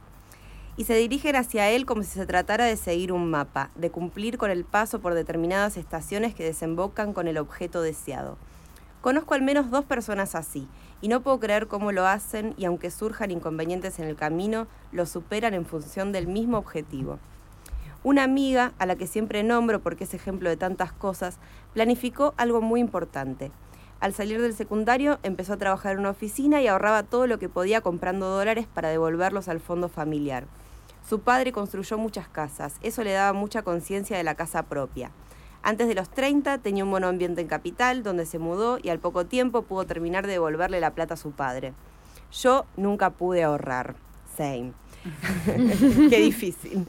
y 0.77 0.85
se 0.85 0.95
dirigen 0.95 1.37
hacia 1.37 1.71
él 1.71 1.87
como 1.87 2.03
si 2.03 2.11
se 2.11 2.27
tratara 2.27 2.67
de 2.67 2.77
seguir 2.77 3.13
un 3.13 3.31
mapa, 3.31 3.71
de 3.75 3.91
cumplir 3.91 4.37
con 4.37 4.51
el 4.51 4.65
paso 4.65 5.01
por 5.01 5.15
determinadas 5.15 5.77
estaciones 5.77 6.35
que 6.35 6.45
desembocan 6.45 7.13
con 7.13 7.29
el 7.29 7.39
objeto 7.39 7.81
deseado. 7.81 8.37
Conozco 9.01 9.35
al 9.35 9.43
menos 9.43 9.71
dos 9.71 9.85
personas 9.85 10.35
así, 10.35 10.69
y 11.01 11.09
no 11.09 11.23
puedo 11.23 11.39
creer 11.41 11.67
cómo 11.67 11.93
lo 11.93 12.07
hacen 12.07 12.55
y 12.57 12.65
aunque 12.65 12.91
surjan 12.91 13.31
inconvenientes 13.31 13.99
en 13.99 14.07
el 14.07 14.17
camino, 14.17 14.67
lo 14.93 15.07
superan 15.07 15.55
en 15.55 15.65
función 15.65 16.13
del 16.13 16.27
mismo 16.27 16.59
objetivo. 16.59 17.19
Una 18.07 18.23
amiga, 18.23 18.73
a 18.79 18.87
la 18.87 18.95
que 18.95 19.09
siempre 19.09 19.43
nombro 19.43 19.81
porque 19.81 20.05
es 20.05 20.15
ejemplo 20.15 20.49
de 20.49 20.57
tantas 20.57 20.93
cosas, 20.93 21.41
planificó 21.75 22.35
algo 22.37 22.61
muy 22.61 22.79
importante. 22.79 23.51
Al 23.99 24.15
salir 24.15 24.41
del 24.41 24.55
secundario 24.55 25.19
empezó 25.25 25.55
a 25.55 25.57
trabajar 25.57 25.95
en 25.95 25.99
una 25.99 26.11
oficina 26.11 26.63
y 26.63 26.69
ahorraba 26.69 27.03
todo 27.03 27.27
lo 27.27 27.41
que 27.41 27.49
podía 27.49 27.81
comprando 27.81 28.29
dólares 28.29 28.69
para 28.73 28.91
devolverlos 28.91 29.49
al 29.49 29.59
fondo 29.59 29.89
familiar. 29.89 30.47
Su 31.05 31.19
padre 31.19 31.51
construyó 31.51 31.99
muchas 31.99 32.29
casas, 32.29 32.77
eso 32.81 33.03
le 33.03 33.11
daba 33.11 33.33
mucha 33.33 33.63
conciencia 33.63 34.17
de 34.17 34.23
la 34.23 34.37
casa 34.37 34.63
propia. 34.63 35.11
Antes 35.65 35.89
de 35.89 35.97
los 35.97 36.09
30 36.09 36.59
tenía 36.59 36.85
un 36.85 36.91
monoambiente 36.91 37.41
en 37.41 37.49
Capital, 37.49 38.05
donde 38.05 38.25
se 38.25 38.39
mudó 38.39 38.79
y 38.81 38.91
al 38.91 39.01
poco 39.01 39.27
tiempo 39.27 39.63
pudo 39.63 39.85
terminar 39.85 40.29
de 40.29 40.35
devolverle 40.35 40.79
la 40.79 40.95
plata 40.95 41.15
a 41.15 41.17
su 41.17 41.33
padre. 41.33 41.75
Yo 42.31 42.67
nunca 42.77 43.11
pude 43.11 43.43
ahorrar. 43.43 43.97
Same. 44.37 44.75
Qué 46.11 46.21
difícil. 46.21 46.87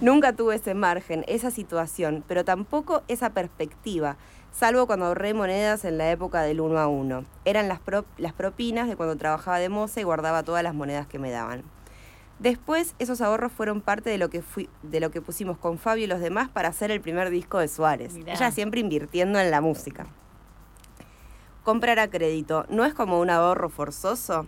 Nunca 0.00 0.32
tuve 0.34 0.56
ese 0.56 0.74
margen, 0.74 1.24
esa 1.28 1.50
situación, 1.50 2.24
pero 2.26 2.44
tampoco 2.44 3.02
esa 3.08 3.30
perspectiva, 3.30 4.16
salvo 4.52 4.86
cuando 4.86 5.06
ahorré 5.06 5.34
monedas 5.34 5.84
en 5.84 5.98
la 5.98 6.10
época 6.10 6.42
del 6.42 6.60
uno 6.60 6.78
a 6.78 6.86
uno. 6.86 7.24
Eran 7.44 7.68
las, 7.68 7.80
pro- 7.80 8.04
las 8.18 8.32
propinas 8.32 8.88
de 8.88 8.96
cuando 8.96 9.16
trabajaba 9.16 9.58
de 9.58 9.68
moza 9.68 10.00
y 10.00 10.04
guardaba 10.04 10.42
todas 10.42 10.62
las 10.62 10.74
monedas 10.74 11.06
que 11.06 11.18
me 11.18 11.30
daban. 11.30 11.62
Después, 12.38 12.94
esos 12.98 13.22
ahorros 13.22 13.50
fueron 13.50 13.80
parte 13.80 14.10
de 14.10 14.18
lo 14.18 14.28
que 14.28 14.42
fui, 14.42 14.68
de 14.82 15.00
lo 15.00 15.10
que 15.10 15.22
pusimos 15.22 15.56
con 15.56 15.78
Fabio 15.78 16.04
y 16.04 16.06
los 16.06 16.20
demás 16.20 16.50
para 16.50 16.68
hacer 16.68 16.90
el 16.90 17.00
primer 17.00 17.30
disco 17.30 17.58
de 17.58 17.68
Suárez. 17.68 18.12
Mirá. 18.12 18.34
Ella 18.34 18.50
siempre 18.50 18.80
invirtiendo 18.80 19.38
en 19.40 19.50
la 19.50 19.62
música. 19.62 20.06
Comprar 21.64 21.98
a 21.98 22.08
crédito, 22.08 22.66
¿no 22.68 22.84
es 22.84 22.94
como 22.94 23.18
un 23.20 23.30
ahorro 23.30 23.70
forzoso? 23.70 24.46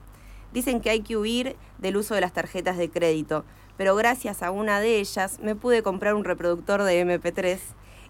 Dicen 0.52 0.80
que 0.80 0.90
hay 0.90 1.00
que 1.00 1.16
huir 1.16 1.56
del 1.78 1.96
uso 1.96 2.14
de 2.14 2.20
las 2.20 2.32
tarjetas 2.32 2.76
de 2.78 2.90
crédito, 2.90 3.44
pero 3.76 3.94
gracias 3.94 4.42
a 4.42 4.50
una 4.50 4.80
de 4.80 4.98
ellas 4.98 5.38
me 5.42 5.54
pude 5.54 5.82
comprar 5.82 6.14
un 6.14 6.24
reproductor 6.24 6.82
de 6.82 7.04
MP3 7.04 7.58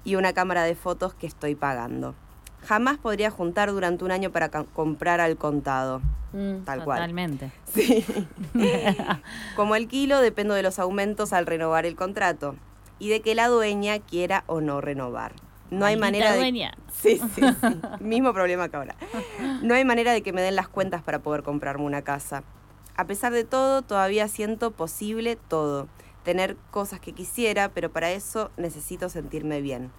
y 0.04 0.14
una 0.14 0.32
cámara 0.32 0.62
de 0.62 0.74
fotos 0.74 1.14
que 1.14 1.26
estoy 1.26 1.54
pagando. 1.54 2.14
Jamás 2.64 2.98
podría 2.98 3.30
juntar 3.30 3.70
durante 3.70 4.04
un 4.04 4.10
año 4.10 4.30
para 4.30 4.48
comprar 4.48 5.20
al 5.20 5.36
contado. 5.36 6.00
Mm. 6.32 6.64
Tal 6.64 6.84
cual. 6.84 6.98
Totalmente. 6.98 7.52
Sí. 7.66 8.04
Como 9.56 9.76
el 9.76 9.88
kilo, 9.88 10.20
dependo 10.20 10.54
de 10.54 10.62
los 10.62 10.78
aumentos 10.78 11.32
al 11.32 11.46
renovar 11.46 11.86
el 11.86 11.96
contrato 11.96 12.56
y 12.98 13.10
de 13.10 13.20
que 13.20 13.34
la 13.34 13.48
dueña 13.48 13.98
quiera 13.98 14.44
o 14.46 14.60
no 14.60 14.80
renovar. 14.80 15.32
No 15.70 15.86
hay 15.86 15.96
manera 15.96 16.32
de... 16.32 16.38
dueña. 16.38 16.74
Sí, 16.92 17.20
sí, 17.34 17.42
sí. 17.42 17.80
Mismo 18.00 18.32
problema 18.32 18.68
que 18.68 18.76
ahora. 18.76 18.96
No 19.62 19.74
hay 19.74 19.84
manera 19.84 20.12
de 20.12 20.22
que 20.22 20.32
me 20.32 20.42
den 20.42 20.56
las 20.56 20.68
cuentas 20.68 21.02
para 21.02 21.20
poder 21.20 21.42
comprarme 21.42 21.84
una 21.84 22.02
casa. 22.02 22.42
A 22.96 23.06
pesar 23.06 23.32
de 23.32 23.44
todo, 23.44 23.82
todavía 23.82 24.28
siento 24.28 24.70
posible 24.72 25.36
todo. 25.36 25.88
Tener 26.24 26.56
cosas 26.70 27.00
que 27.00 27.12
quisiera, 27.12 27.68
pero 27.68 27.92
para 27.92 28.10
eso 28.10 28.50
necesito 28.56 29.08
sentirme 29.08 29.60
bien. 29.60 29.90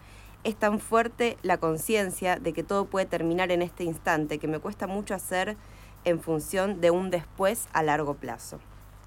Es 0.43 0.55
tan 0.55 0.79
fuerte 0.79 1.37
la 1.41 1.57
conciencia 1.57 2.37
de 2.37 2.53
que 2.53 2.63
todo 2.63 2.85
puede 2.85 3.05
terminar 3.05 3.51
en 3.51 3.61
este 3.61 3.83
instante 3.83 4.37
que 4.37 4.47
me 4.47 4.59
cuesta 4.59 4.87
mucho 4.87 5.13
hacer 5.13 5.57
en 6.05 6.19
función 6.19 6.81
de 6.81 6.91
un 6.91 7.09
después 7.09 7.67
a 7.73 7.83
largo 7.83 8.15
plazo. 8.15 8.59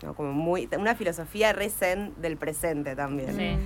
¿no? 0.03 0.15
Como 0.15 0.33
muy, 0.33 0.69
una 0.77 0.95
filosofía 0.95 1.53
re 1.53 1.71
zen 1.71 2.15
del 2.19 2.37
presente 2.37 2.97
también. 2.97 3.37
Sí. 3.37 3.59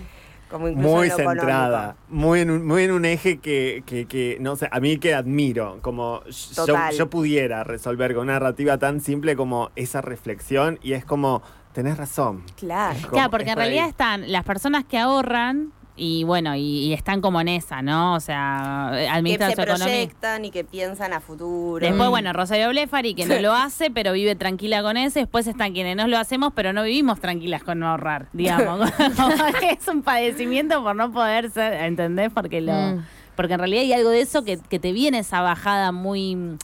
Como 0.50 0.68
Muy 0.68 1.10
centrada, 1.10 1.96
muy 2.08 2.40
en, 2.40 2.50
un, 2.50 2.66
muy 2.66 2.84
en 2.84 2.92
un 2.92 3.04
eje 3.04 3.38
que, 3.38 3.82
que, 3.84 4.06
que, 4.06 4.38
no 4.40 4.54
sé, 4.56 4.68
a 4.70 4.78
mí 4.78 4.96
que 4.98 5.12
admiro, 5.14 5.78
como 5.82 6.22
yo, 6.24 6.66
yo 6.96 7.10
pudiera 7.10 7.64
resolver 7.64 8.14
con 8.14 8.24
una 8.24 8.34
narrativa 8.34 8.78
tan 8.78 9.00
simple 9.00 9.34
como 9.34 9.70
esa 9.74 10.02
reflexión 10.02 10.78
y 10.82 10.92
es 10.92 11.04
como, 11.04 11.42
tenés 11.72 11.96
razón. 11.96 12.44
Claro. 12.56 12.96
Como, 13.00 13.12
Claro, 13.12 13.30
porque 13.30 13.50
en 13.50 13.58
ahí. 13.58 13.64
realidad 13.64 13.88
están 13.88 14.30
las 14.30 14.44
personas 14.44 14.84
que 14.84 14.98
ahorran 14.98 15.72
y 15.96 16.24
bueno, 16.24 16.54
y, 16.54 16.60
y 16.60 16.92
están 16.92 17.20
como 17.20 17.40
en 17.40 17.48
esa, 17.48 17.80
¿no? 17.82 18.14
O 18.14 18.20
sea, 18.20 18.90
que 18.92 19.08
administran 19.08 19.50
se 19.50 19.56
su 19.56 19.62
economía. 19.62 19.86
proyectan 19.94 20.44
y 20.44 20.50
que 20.50 20.62
piensan 20.64 21.12
a 21.12 21.20
futuro. 21.20 21.84
Después, 21.86 22.08
bueno, 22.10 22.32
Rosario 22.32 22.68
Blefari, 22.68 23.14
que 23.14 23.24
no 23.26 23.38
lo 23.38 23.54
hace, 23.54 23.90
pero 23.90 24.12
vive 24.12 24.34
tranquila 24.34 24.82
con 24.82 24.96
eso. 24.96 25.18
Después 25.18 25.46
están 25.46 25.72
quienes 25.72 25.96
no 25.96 26.06
lo 26.06 26.18
hacemos, 26.18 26.52
pero 26.54 26.72
no 26.72 26.82
vivimos 26.82 27.18
tranquilas 27.20 27.62
con 27.62 27.78
no 27.78 27.88
ahorrar, 27.88 28.28
digamos. 28.32 28.90
Que 29.60 29.70
es 29.80 29.88
un 29.88 30.02
padecimiento 30.02 30.82
por 30.82 30.94
no 30.94 31.10
poder 31.12 31.50
ser, 31.50 31.72
¿entendés? 31.84 32.30
Porque 32.32 32.60
lo 32.60 32.72
Mm. 32.74 33.04
porque 33.34 33.54
en 33.54 33.58
realidad 33.58 33.82
hay 33.82 33.92
algo 33.94 34.10
de 34.10 34.20
eso 34.20 34.44
que, 34.44 34.58
que 34.58 34.78
te 34.78 34.92
viene 34.92 35.18
esa 35.20 35.40
bajada 35.40 35.92
muy 35.92 36.36
mm, 36.36 36.58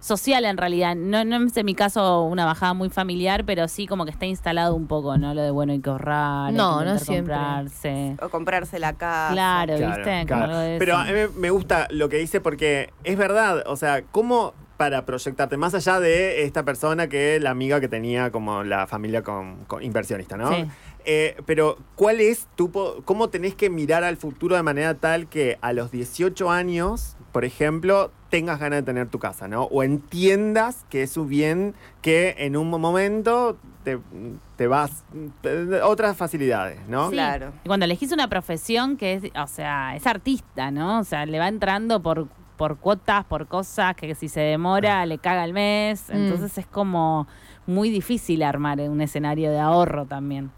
social 0.00 0.44
en 0.44 0.56
realidad. 0.56 0.94
No, 0.96 1.24
no 1.24 1.44
es 1.46 1.56
en 1.56 1.66
mi 1.66 1.74
caso 1.74 2.22
una 2.22 2.44
bajada 2.44 2.74
muy 2.74 2.88
familiar, 2.90 3.44
pero 3.44 3.68
sí 3.68 3.86
como 3.86 4.04
que 4.04 4.10
está 4.10 4.26
instalado 4.26 4.74
un 4.74 4.86
poco, 4.86 5.18
¿no? 5.18 5.34
Lo 5.34 5.42
de 5.42 5.50
bueno, 5.50 5.72
hay 5.72 5.80
que 5.80 5.90
ahorrar, 5.90 6.48
hay 6.48 6.54
No, 6.54 6.78
que 6.80 6.84
no 6.84 6.98
siempre. 6.98 7.34
comprarse. 7.34 8.16
O 8.22 8.28
comprarse 8.28 8.78
la 8.78 8.92
casa. 8.94 9.32
Claro, 9.32 9.76
Claro, 9.76 9.96
¿viste? 9.96 10.26
Claro. 10.26 10.76
Pero 10.78 10.96
a 10.96 11.04
mí 11.04 11.10
me- 11.36 11.50
gusta 11.50 11.88
lo 11.90 12.08
que 12.08 12.18
dice 12.18 12.40
porque 12.40 12.92
es 13.04 13.16
verdad, 13.18 13.64
o 13.66 13.76
sea, 13.76 14.02
¿cómo 14.02 14.54
para 14.76 15.04
proyectarte 15.04 15.56
más 15.56 15.74
allá 15.74 15.98
de 15.98 16.44
esta 16.44 16.62
persona 16.64 17.08
que 17.08 17.40
la 17.40 17.50
amiga 17.50 17.80
que 17.80 17.88
tenía 17.88 18.30
como 18.30 18.62
la 18.62 18.86
familia 18.86 19.22
con, 19.24 19.64
con 19.64 19.82
inversionista, 19.82 20.36
¿no? 20.36 20.52
Sí. 20.54 20.64
Eh, 21.04 21.36
pero 21.46 21.78
¿cuál 21.96 22.20
es 22.20 22.46
tu 22.54 22.70
cómo 23.04 23.28
tenés 23.28 23.56
que 23.56 23.70
mirar 23.70 24.04
al 24.04 24.16
futuro 24.18 24.54
de 24.54 24.62
manera 24.62 24.94
tal 24.94 25.26
que 25.28 25.58
a 25.62 25.72
los 25.72 25.90
18 25.90 26.48
años, 26.50 27.16
por 27.38 27.44
ejemplo, 27.44 28.10
tengas 28.30 28.58
ganas 28.58 28.80
de 28.80 28.82
tener 28.82 29.06
tu 29.06 29.20
casa, 29.20 29.46
¿no? 29.46 29.62
O 29.66 29.84
entiendas 29.84 30.84
que 30.90 31.04
es 31.04 31.16
un 31.16 31.28
bien 31.28 31.72
que 32.02 32.34
en 32.38 32.56
un 32.56 32.68
momento 32.68 33.56
te, 33.84 33.96
te 34.56 34.66
vas 34.66 35.04
te- 35.40 35.80
otras 35.82 36.16
facilidades, 36.16 36.80
¿no? 36.88 37.10
Sí. 37.10 37.12
Claro. 37.12 37.52
Y 37.62 37.68
cuando 37.68 37.84
elegís 37.84 38.10
una 38.10 38.26
profesión 38.26 38.96
que 38.96 39.12
es, 39.14 39.22
o 39.40 39.46
sea, 39.46 39.94
es 39.94 40.04
artista, 40.08 40.72
¿no? 40.72 40.98
O 40.98 41.04
sea, 41.04 41.26
le 41.26 41.38
va 41.38 41.46
entrando 41.46 42.02
por, 42.02 42.26
por 42.56 42.78
cuotas, 42.78 43.24
por 43.24 43.46
cosas 43.46 43.94
que 43.94 44.16
si 44.16 44.28
se 44.28 44.40
demora 44.40 45.06
le 45.06 45.18
caga 45.18 45.44
el 45.44 45.52
mes. 45.52 46.08
Mm. 46.08 46.16
Entonces 46.16 46.58
es 46.58 46.66
como 46.66 47.28
muy 47.68 47.88
difícil 47.88 48.42
armar 48.42 48.80
un 48.80 49.00
escenario 49.00 49.52
de 49.52 49.60
ahorro 49.60 50.06
también. 50.06 50.50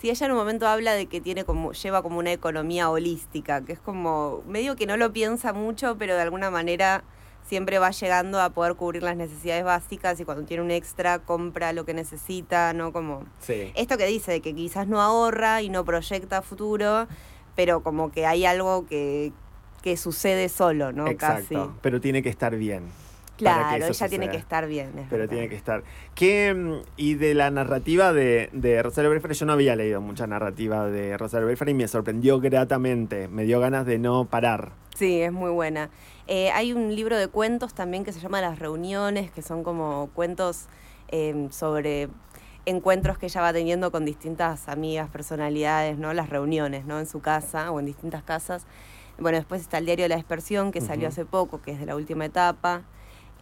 Sí, 0.00 0.10
ella 0.10 0.26
en 0.26 0.32
un 0.32 0.38
momento 0.38 0.68
habla 0.68 0.92
de 0.92 1.06
que 1.06 1.20
tiene 1.20 1.44
como, 1.44 1.72
lleva 1.72 2.02
como 2.02 2.18
una 2.18 2.32
economía 2.32 2.88
holística, 2.88 3.64
que 3.64 3.72
es 3.72 3.80
como, 3.80 4.42
medio 4.46 4.76
que 4.76 4.86
no 4.86 4.96
lo 4.96 5.12
piensa 5.12 5.52
mucho, 5.52 5.96
pero 5.98 6.14
de 6.14 6.22
alguna 6.22 6.50
manera 6.50 7.02
siempre 7.48 7.78
va 7.78 7.90
llegando 7.90 8.40
a 8.40 8.50
poder 8.50 8.74
cubrir 8.76 9.02
las 9.02 9.16
necesidades 9.16 9.64
básicas 9.64 10.20
y 10.20 10.24
cuando 10.24 10.44
tiene 10.44 10.62
un 10.62 10.70
extra 10.70 11.18
compra 11.18 11.72
lo 11.72 11.84
que 11.84 11.94
necesita, 11.94 12.72
¿no? 12.74 12.92
Como 12.92 13.24
Sí. 13.40 13.72
esto 13.74 13.96
que 13.96 14.06
dice, 14.06 14.30
de 14.32 14.40
que 14.40 14.54
quizás 14.54 14.86
no 14.86 15.00
ahorra 15.00 15.62
y 15.62 15.68
no 15.70 15.84
proyecta 15.84 16.42
futuro, 16.42 17.08
pero 17.56 17.82
como 17.82 18.12
que 18.12 18.26
hay 18.26 18.44
algo 18.44 18.86
que, 18.86 19.32
que 19.82 19.96
sucede 19.96 20.48
solo, 20.48 20.92
¿no? 20.92 21.08
Exacto. 21.08 21.54
Casi. 21.54 21.70
Pero 21.82 22.00
tiene 22.00 22.22
que 22.22 22.28
estar 22.28 22.54
bien. 22.54 22.84
Claro, 23.38 23.86
ella 23.86 24.08
tiene 24.08 24.30
que 24.30 24.36
estar 24.36 24.66
bien. 24.66 24.88
es 24.98 25.06
Pero 25.08 25.22
verdad. 25.22 25.28
tiene 25.28 25.48
que 25.48 25.54
estar. 25.56 25.82
¿Qué, 26.14 26.52
mm, 26.54 26.72
y 26.96 27.14
de 27.14 27.34
la 27.34 27.50
narrativa 27.50 28.12
de, 28.12 28.50
de 28.52 28.82
Rosario 28.82 29.10
Brefari, 29.10 29.34
yo 29.34 29.46
no 29.46 29.52
había 29.52 29.76
leído 29.76 30.00
mucha 30.00 30.26
narrativa 30.26 30.86
de 30.88 31.16
Rosario 31.16 31.46
Brefari 31.46 31.70
y 31.70 31.74
me 31.74 31.88
sorprendió 31.88 32.40
gratamente. 32.40 33.28
Me 33.28 33.44
dio 33.44 33.60
ganas 33.60 33.86
de 33.86 33.98
no 33.98 34.24
parar. 34.26 34.72
Sí, 34.96 35.20
es 35.22 35.32
muy 35.32 35.50
buena. 35.50 35.90
Eh, 36.26 36.50
hay 36.50 36.72
un 36.72 36.94
libro 36.94 37.16
de 37.16 37.28
cuentos 37.28 37.72
también 37.72 38.04
que 38.04 38.12
se 38.12 38.20
llama 38.20 38.40
Las 38.40 38.58
Reuniones, 38.58 39.30
que 39.30 39.42
son 39.42 39.62
como 39.62 40.10
cuentos 40.14 40.66
eh, 41.08 41.48
sobre 41.50 42.08
encuentros 42.66 43.16
que 43.16 43.26
ella 43.26 43.40
va 43.40 43.52
teniendo 43.52 43.90
con 43.90 44.04
distintas 44.04 44.68
amigas, 44.68 45.08
personalidades, 45.08 45.96
¿no? 45.96 46.12
Las 46.12 46.28
reuniones, 46.28 46.84
¿no? 46.84 46.98
En 46.98 47.06
su 47.06 47.20
casa 47.20 47.70
o 47.70 47.80
en 47.80 47.86
distintas 47.86 48.22
casas. 48.22 48.66
Bueno, 49.18 49.38
después 49.38 49.60
está 49.62 49.78
el 49.78 49.86
diario 49.86 50.04
de 50.04 50.10
la 50.10 50.16
dispersión, 50.16 50.70
que 50.70 50.80
salió 50.80 51.08
hace 51.08 51.24
poco, 51.24 51.62
que 51.62 51.72
es 51.72 51.80
de 51.80 51.86
la 51.86 51.96
última 51.96 52.24
etapa. 52.26 52.82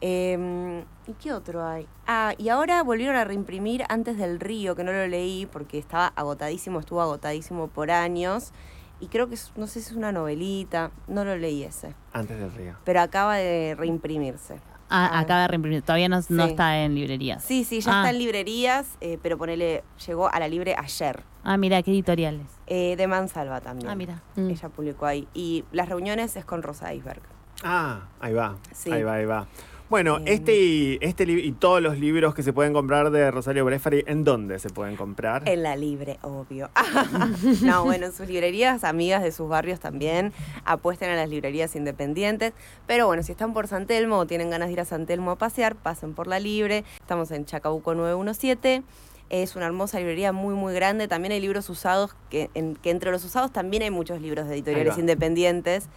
Eh, 0.01 0.85
¿Y 1.07 1.13
qué 1.15 1.33
otro 1.33 1.65
hay? 1.67 1.87
Ah, 2.07 2.35
y 2.37 2.49
ahora 2.49 2.83
volvieron 2.83 3.17
a 3.17 3.25
reimprimir 3.25 3.85
Antes 3.89 4.19
del 4.19 4.41
Río, 4.41 4.75
que 4.75 4.85
no 4.85 4.93
lo 4.93 5.07
leí 5.07 5.47
porque 5.47 5.79
estaba 5.79 6.09
agotadísimo, 6.17 6.81
estuvo 6.81 7.01
agotadísimo 7.01 7.69
por 7.69 7.91
años. 7.91 8.53
Y 8.99 9.07
creo 9.09 9.29
que, 9.29 9.35
es- 9.35 9.53
no 9.57 9.67
sé 9.67 9.81
si 9.83 9.91
es 9.91 9.97
una 9.97 10.11
novelita, 10.11 10.91
no 11.07 11.25
lo 11.25 11.37
leí 11.37 11.63
ese. 11.65 11.95
Antes 12.13 12.39
del 12.39 12.51
río. 12.53 12.75
Pero 12.85 13.01
acaba 13.03 13.37
de 13.37 13.75
reimprimirse. 13.79 14.59
Ah, 14.89 15.19
acaba 15.19 15.43
de 15.43 15.49
reimprimir. 15.49 15.83
Todavía 15.83 16.09
no, 16.09 16.17
no 16.29 16.45
Sí. 16.45 16.51
está 16.51 16.79
en 16.79 16.95
librerías. 16.95 17.43
Sí, 17.45 17.65
sí, 17.65 17.81
ya 17.81 17.93
Ah. 17.93 17.97
está 18.03 18.11
en 18.11 18.19
librerías, 18.19 18.97
eh, 19.01 19.19
pero 19.23 19.37
ponele, 19.37 19.85
llegó 20.07 20.33
a 20.33 20.39
la 20.41 20.49
libre 20.49 20.75
ayer. 20.79 21.25
Ah, 21.45 21.57
mira, 21.57 21.83
qué 21.83 21.91
editoriales. 21.91 22.47
Eh, 22.67 22.95
de 22.97 23.07
Mansalva 23.07 23.61
también. 23.61 23.89
Ah, 23.91 23.95
mira. 23.95 24.23
Mm. 24.37 24.51
Ella 24.51 24.69
publicó 24.71 25.07
ahí. 25.07 25.29
Y 25.35 25.65
las 25.73 25.89
reuniones 25.89 26.35
es 26.37 26.45
con 26.45 26.63
Rosa 26.63 26.93
Iceberg. 26.95 27.21
Ah, 27.65 28.07
ahí 28.21 28.33
va. 28.33 28.57
Sí. 28.73 28.91
Ahí 28.93 29.03
va, 29.03 29.15
ahí 29.15 29.25
va. 29.27 29.47
Bueno, 29.89 30.17
Em. 30.19 30.25
este 30.27 30.57
y 30.61 30.99
este 31.01 31.23
y 31.25 31.53
todos 31.53 31.81
los 31.81 31.97
libros 31.99 32.35
que 32.35 32.43
se 32.43 32.53
pueden 32.53 32.73
comprar 32.73 33.11
de 33.11 33.31
Rosario 33.31 33.65
Brefari, 33.65 34.03
¿en 34.09 34.25
dónde 34.25 34.59
se 34.59 34.69
pueden 34.69 34.97
comprar? 34.97 35.49
En 35.49 35.63
la 35.63 35.77
libre, 35.77 36.19
obvio. 36.23 36.71
no, 37.63 37.85
bueno, 37.85 38.07
en 38.07 38.13
sus 38.13 38.27
librerías, 38.27 38.83
amigas 38.83 39.23
de 39.23 39.31
sus 39.31 39.49
barrios 39.49 39.79
también, 39.79 40.33
apuesten 40.65 41.11
a 41.11 41.15
las 41.15 41.29
librerías 41.29 41.77
independientes. 41.77 42.53
Pero 42.89 43.07
bueno, 43.07 43.23
si 43.23 43.31
están 43.33 43.53
por 43.55 43.69
San 43.69 43.87
Telmo 43.87 44.19
o 44.19 44.27
tienen 44.27 44.51
ganas 44.51 44.69
de 44.69 44.73
ir 44.73 44.81
a 44.81 44.85
San 44.85 45.07
Telmo 45.07 45.31
a 45.31 45.37
pasear, 45.37 45.77
pasen 45.77 46.15
por 46.15 46.27
la 46.27 46.41
libre. 46.41 46.85
Estamos 46.99 47.31
en 47.31 47.45
Chacabuco 47.45 47.95
917. 47.95 48.83
Es 49.31 49.55
una 49.55 49.67
hermosa 49.67 49.99
librería 49.99 50.33
muy, 50.33 50.55
muy 50.55 50.75
grande. 50.75 51.07
También 51.07 51.31
hay 51.33 51.41
libros 51.41 51.69
usados, 51.71 52.17
que, 52.29 52.51
en- 52.55 52.75
que 52.75 52.91
entre 52.91 53.13
los 53.13 53.25
usados 53.25 53.53
también 53.53 53.85
hay 53.85 53.91
muchos 53.91 54.21
libros 54.21 54.49
de 54.49 54.55
editoriales 54.55 54.99
independientes 54.99 55.89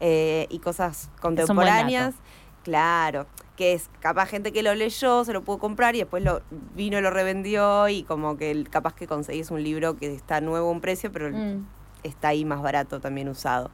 eh, 0.00 0.46
y 0.50 0.58
cosas 0.58 1.08
buen 1.22 1.36
contemporáneas. 1.36 2.14
Claro, 2.64 3.26
que 3.56 3.72
es 3.72 3.88
capaz 4.00 4.26
gente 4.26 4.52
que 4.52 4.62
lo 4.62 4.74
leyó, 4.74 5.24
se 5.24 5.32
lo 5.32 5.42
pudo 5.42 5.58
comprar 5.58 5.94
y 5.94 5.98
después 5.98 6.22
lo 6.22 6.42
vino, 6.74 7.00
lo 7.00 7.10
revendió 7.10 7.88
y 7.88 8.02
como 8.02 8.36
que 8.36 8.50
el- 8.50 8.68
capaz 8.68 8.94
que 8.94 9.06
conseguís 9.06 9.50
un 9.50 9.62
libro 9.62 9.96
que 9.96 10.12
está 10.14 10.40
nuevo 10.40 10.68
a 10.68 10.72
un 10.72 10.80
precio, 10.80 11.10
pero 11.12 11.30
Mm. 11.30 11.66
está 12.02 12.28
ahí 12.28 12.44
más 12.44 12.62
barato 12.62 13.00
también 13.00 13.28
usado. 13.28 13.70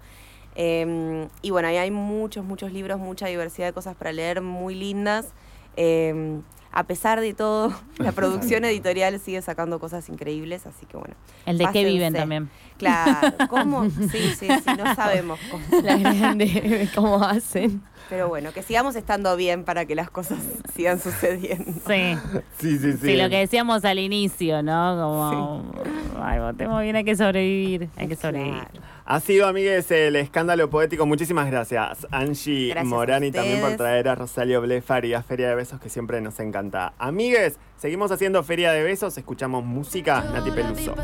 Eh, 0.56 1.28
y 1.42 1.50
bueno, 1.50 1.68
ahí 1.68 1.76
hay 1.76 1.90
muchos, 1.90 2.44
muchos 2.44 2.72
libros, 2.72 2.98
mucha 3.00 3.26
diversidad 3.26 3.66
de 3.68 3.72
cosas 3.72 3.96
para 3.96 4.12
leer, 4.12 4.40
muy 4.40 4.74
lindas. 4.74 5.32
Eh, 5.76 6.40
a 6.76 6.82
pesar 6.84 7.20
de 7.20 7.34
todo, 7.34 7.72
la 7.98 8.10
producción 8.10 8.64
editorial 8.64 9.20
sigue 9.20 9.40
sacando 9.42 9.78
cosas 9.78 10.08
increíbles, 10.08 10.66
así 10.66 10.86
que 10.86 10.96
bueno. 10.96 11.14
El 11.46 11.56
de 11.56 11.68
qué 11.72 11.84
viven 11.84 12.12
también. 12.12 12.50
Claro, 12.78 13.32
¿cómo? 13.48 13.88
Sí, 13.90 14.34
sí, 14.36 14.48
sí, 14.48 14.70
no 14.76 14.94
sabemos 14.96 15.38
cómo. 15.50 15.64
La 15.82 15.96
grande, 15.96 16.88
¿cómo 16.94 17.22
hacen? 17.22 17.80
Pero 18.08 18.28
bueno, 18.28 18.52
que 18.52 18.62
sigamos 18.62 18.96
estando 18.96 19.36
bien 19.36 19.62
para 19.64 19.86
que 19.86 19.94
las 19.94 20.10
cosas 20.10 20.38
sigan 20.74 21.00
sucediendo. 21.00 21.72
Sí. 21.86 22.18
Sí, 22.58 22.78
sí, 22.78 22.92
sí. 22.92 22.98
Sí, 23.00 23.16
lo 23.16 23.30
que 23.30 23.38
decíamos 23.38 23.84
al 23.84 24.00
inicio, 24.00 24.62
¿no? 24.62 24.98
Como, 25.00 25.72
ay, 26.20 26.40
votemos 26.40 26.82
bien, 26.82 26.96
hay 26.96 27.04
que 27.04 27.14
sobrevivir. 27.14 27.88
Hay 27.96 28.08
que 28.08 28.16
sobrevivir. 28.16 28.66
Claro. 28.66 28.93
Ha 29.06 29.20
sido, 29.20 29.46
amigues, 29.46 29.90
el 29.90 30.16
escándalo 30.16 30.70
poético. 30.70 31.04
Muchísimas 31.04 31.46
gracias, 31.50 32.06
Angie 32.10 32.68
Gracias 32.70 32.86
a 32.86 32.96
Morani, 32.96 33.30
también 33.30 33.60
por 33.60 33.76
traer 33.76 34.08
a 34.08 34.14
Rosario 34.14 34.62
Blefari 34.62 35.12
a 35.12 35.22
Feria 35.22 35.50
de 35.50 35.54
Besos, 35.54 35.78
que 35.78 35.90
siempre 35.90 36.22
nos 36.22 36.40
encanta. 36.40 36.94
Amigues, 36.98 37.58
seguimos 37.76 38.10
haciendo 38.12 38.42
Feria 38.42 38.72
de 38.72 38.82
Besos, 38.82 39.18
escuchamos 39.18 39.62
música, 39.62 40.24
Nati 40.32 40.50
Peluso. 40.50 40.94